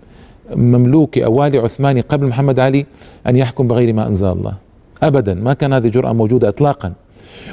مملوكي 0.56 1.26
أو 1.26 1.34
والي 1.34 1.58
عثماني 1.58 2.02
قبل 2.02 2.28
محمد 2.28 2.60
علي 2.60 2.86
أن 3.28 3.36
يحكم 3.36 3.68
بغير 3.68 3.94
ما 3.94 4.08
أنزل 4.08 4.28
الله. 4.28 4.54
أبدا 5.04 5.34
ما 5.34 5.54
كان 5.54 5.74
هذه 5.74 5.88
جرأة 5.88 6.14
موجودة 6.14 6.50
إطلاقا. 6.50 6.94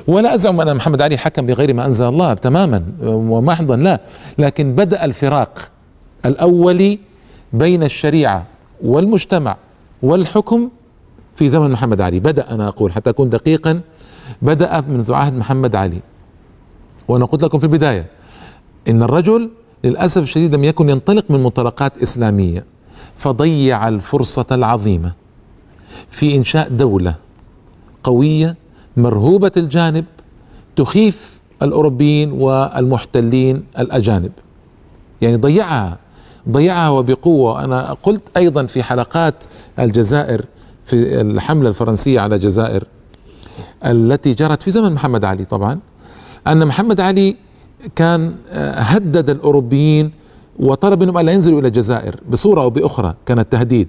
ولا 0.06 0.34
أزعم 0.34 0.60
أن 0.60 0.76
محمد 0.76 1.02
علي 1.02 1.18
حكم 1.18 1.46
بغير 1.46 1.74
ما 1.74 1.86
أنزل 1.86 2.04
الله 2.08 2.34
تماما 2.34 2.84
ومحضا 3.02 3.76
لا. 3.76 4.00
لكن 4.38 4.74
بدأ 4.74 5.04
الفراق 5.04 5.70
الأولي 6.26 6.98
بين 7.52 7.82
الشريعة 7.82 8.46
والمجتمع 8.82 9.56
والحكم 10.02 10.68
في 11.36 11.48
زمن 11.48 11.70
محمد 11.70 12.00
علي. 12.00 12.20
بدأ 12.20 12.50
أنا 12.50 12.68
أقول 12.68 12.92
حتى 12.92 13.10
أكون 13.10 13.30
دقيقا 13.30 13.80
بدأ 14.42 14.80
منذ 14.80 15.12
عهد 15.12 15.34
محمد 15.34 15.76
علي. 15.76 16.00
وأنا 17.08 17.24
قلت 17.24 17.44
لكم 17.44 17.58
في 17.58 17.64
البداية 17.64 18.06
إن 18.88 19.02
الرجل 19.02 19.50
للأسف 19.84 20.22
الشديد 20.22 20.54
لم 20.54 20.64
يكن 20.64 20.90
ينطلق 20.90 21.30
من 21.30 21.42
منطلقات 21.42 22.02
إسلامية. 22.02 22.64
فضيع 23.16 23.88
الفرصة 23.88 24.46
العظيمة. 24.52 25.12
في 26.10 26.36
إنشاء 26.36 26.68
دولة 26.68 27.14
قوية 28.04 28.56
مرهوبة 28.96 29.52
الجانب 29.56 30.04
تخيف 30.76 31.40
الأوروبيين 31.62 32.32
والمحتلين 32.32 33.64
الأجانب. 33.78 34.32
يعني 35.20 35.36
ضيعها 35.36 35.98
ضيعها 36.48 36.88
وبقوة. 36.88 37.64
أنا 37.64 37.92
قلت 38.02 38.22
أيضا 38.36 38.66
في 38.66 38.82
حلقات 38.82 39.44
الجزائر 39.78 40.44
في 40.86 41.20
الحملة 41.20 41.68
الفرنسية 41.68 42.20
على 42.20 42.34
الجزائر 42.34 42.84
التي 43.84 44.34
جرت 44.34 44.62
في 44.62 44.70
زمن 44.70 44.92
محمد 44.92 45.24
علي 45.24 45.44
طبعا 45.44 45.78
أن 46.46 46.66
محمد 46.66 47.00
علي 47.00 47.36
كان 47.96 48.34
آه، 48.50 48.80
هدد 48.80 49.30
الأوروبيين 49.30 50.12
وطلب 50.58 51.02
منهم 51.02 51.18
ألا 51.18 51.32
ينزلوا 51.32 51.60
إلى 51.60 51.68
الجزائر 51.68 52.20
بصورة 52.30 52.60
أو 52.62 52.70
بأخرى 52.70 53.14
كان 53.26 53.38
التهديد 53.38 53.88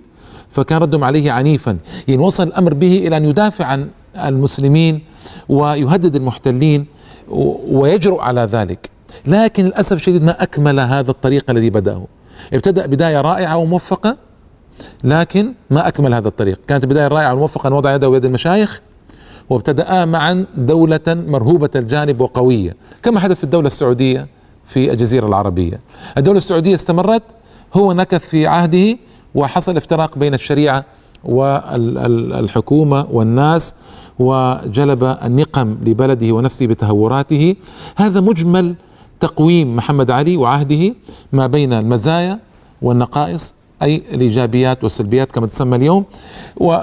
فكان 0.52 0.82
ردهم 0.82 1.04
عليه 1.04 1.32
عنيفا. 1.32 1.78
يعني 2.08 2.22
وصل 2.22 2.44
الأمر 2.48 2.74
به 2.74 2.98
إلى 3.08 3.18
أن 3.18 3.26
يدافع 3.26 3.66
عن 3.66 3.90
المسلمين 4.26 5.02
ويهدد 5.50 6.16
المحتلين 6.16 6.86
ويجرؤ 7.68 8.20
على 8.20 8.42
ذلك. 8.42 8.90
لكن 9.26 9.66
للأسف 9.66 9.96
الشديد 9.96 10.24
ما 10.24 10.44
أكمل 10.44 10.80
هذا 10.80 11.12
الطريق 11.12 11.50
الذي 11.50 11.70
بدأه. 11.70 12.06
ابتدأ 12.54 12.86
بداية 12.86 13.22
رائعة 13.22 13.58
وموفقة 13.58 14.18
لكن 15.04 15.54
ما 15.70 15.88
أكمل 15.88 16.14
هذا 16.14 16.28
الطريق. 16.28 16.60
كانت 16.68 16.84
البداية 16.84 17.08
رائعة 17.08 17.34
وموفقة 17.34 17.68
أن 17.68 17.74
وضع 17.74 17.96
يده 17.96 18.10
بيد 18.10 18.26
المشايخ 18.26 18.82
وابتدأ 19.50 20.06
معا 20.06 20.46
دولة 20.58 21.00
مرهوبة 21.08 21.70
الجانب 21.76 22.22
وقوية. 22.22 22.76
كما 23.04 23.20
حدث 23.20 23.38
في 23.38 23.44
الدولة 23.44 23.68
السعودية 23.68 24.28
في 24.68 24.92
الجزيرة 24.92 25.28
العربية. 25.28 25.80
الدولة 26.18 26.38
السعودية 26.38 26.76
استمرت 26.76 27.24
هو 27.74 27.94
نكث 27.94 28.30
في 28.30 28.48
عهده 28.48 28.98
وحصل 29.36 29.78
افتراق 29.78 30.18
بين 30.18 30.34
الشريعة 30.34 30.86
والحكومة 31.24 33.08
والناس 33.12 33.74
وجلب 34.20 35.04
النقم 35.04 35.78
لبلده 35.86 36.32
ونفسه 36.32 36.68
بتهوراته. 36.68 37.56
هذا 37.96 38.22
مجمل 38.22 38.76
تقويم 39.20 39.76
محمد 39.76 40.12
علي 40.12 40.38
وعهده 40.38 40.96
ما 41.34 41.48
بين 41.48 41.74
المزايا 41.74 42.40
والنقائص 42.82 43.56
أي 43.82 44.04
الإيجابيات 44.14 44.84
والسلبيات 44.84 45.32
كما 45.32 45.48
تسمى 45.48 45.78
اليوم. 45.78 46.06
و 46.58 46.78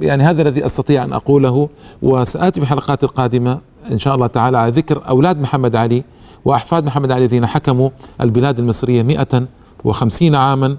يعني 0.00 0.22
هذا 0.22 0.42
الذي 0.42 0.66
أستطيع 0.66 1.04
أن 1.04 1.12
أقوله 1.12 1.68
وسآتي 2.02 2.60
في 2.60 2.66
الحلقات 2.66 3.04
القادمة 3.04 3.58
إن 3.90 3.98
شاء 3.98 4.14
الله 4.14 4.26
تعالى 4.26 4.58
على 4.58 4.70
ذكر 4.72 5.02
أولاد 5.08 5.40
محمد 5.40 5.76
علي 5.76 6.04
وأحفاد 6.46 6.84
محمد 6.84 7.12
علي 7.12 7.24
الذين 7.24 7.46
حكموا 7.46 7.90
البلاد 8.20 8.58
المصرية 8.58 9.02
150 9.02 10.34
عاما 10.34 10.76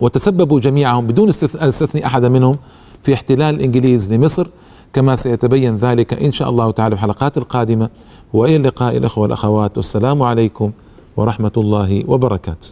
وتسببوا 0.00 0.60
جميعهم 0.60 1.06
بدون 1.06 1.28
استثناء 1.28 2.06
أحد 2.06 2.24
منهم 2.24 2.58
في 3.02 3.14
احتلال 3.14 3.54
الانجليز 3.54 4.12
لمصر 4.12 4.46
كما 4.92 5.16
سيتبين 5.16 5.76
ذلك 5.76 6.22
إن 6.22 6.32
شاء 6.32 6.50
الله 6.50 6.70
تعالى 6.70 6.96
في 6.96 7.02
الحلقات 7.02 7.38
القادمة. 7.38 7.90
وإلى 8.32 8.56
اللقاء 8.56 8.96
الأخوة 8.96 9.22
والأخوات. 9.22 9.76
والسلام 9.76 10.22
عليكم 10.22 10.72
ورحمة 11.16 11.52
الله 11.56 12.04
وبركاته. 12.08 12.68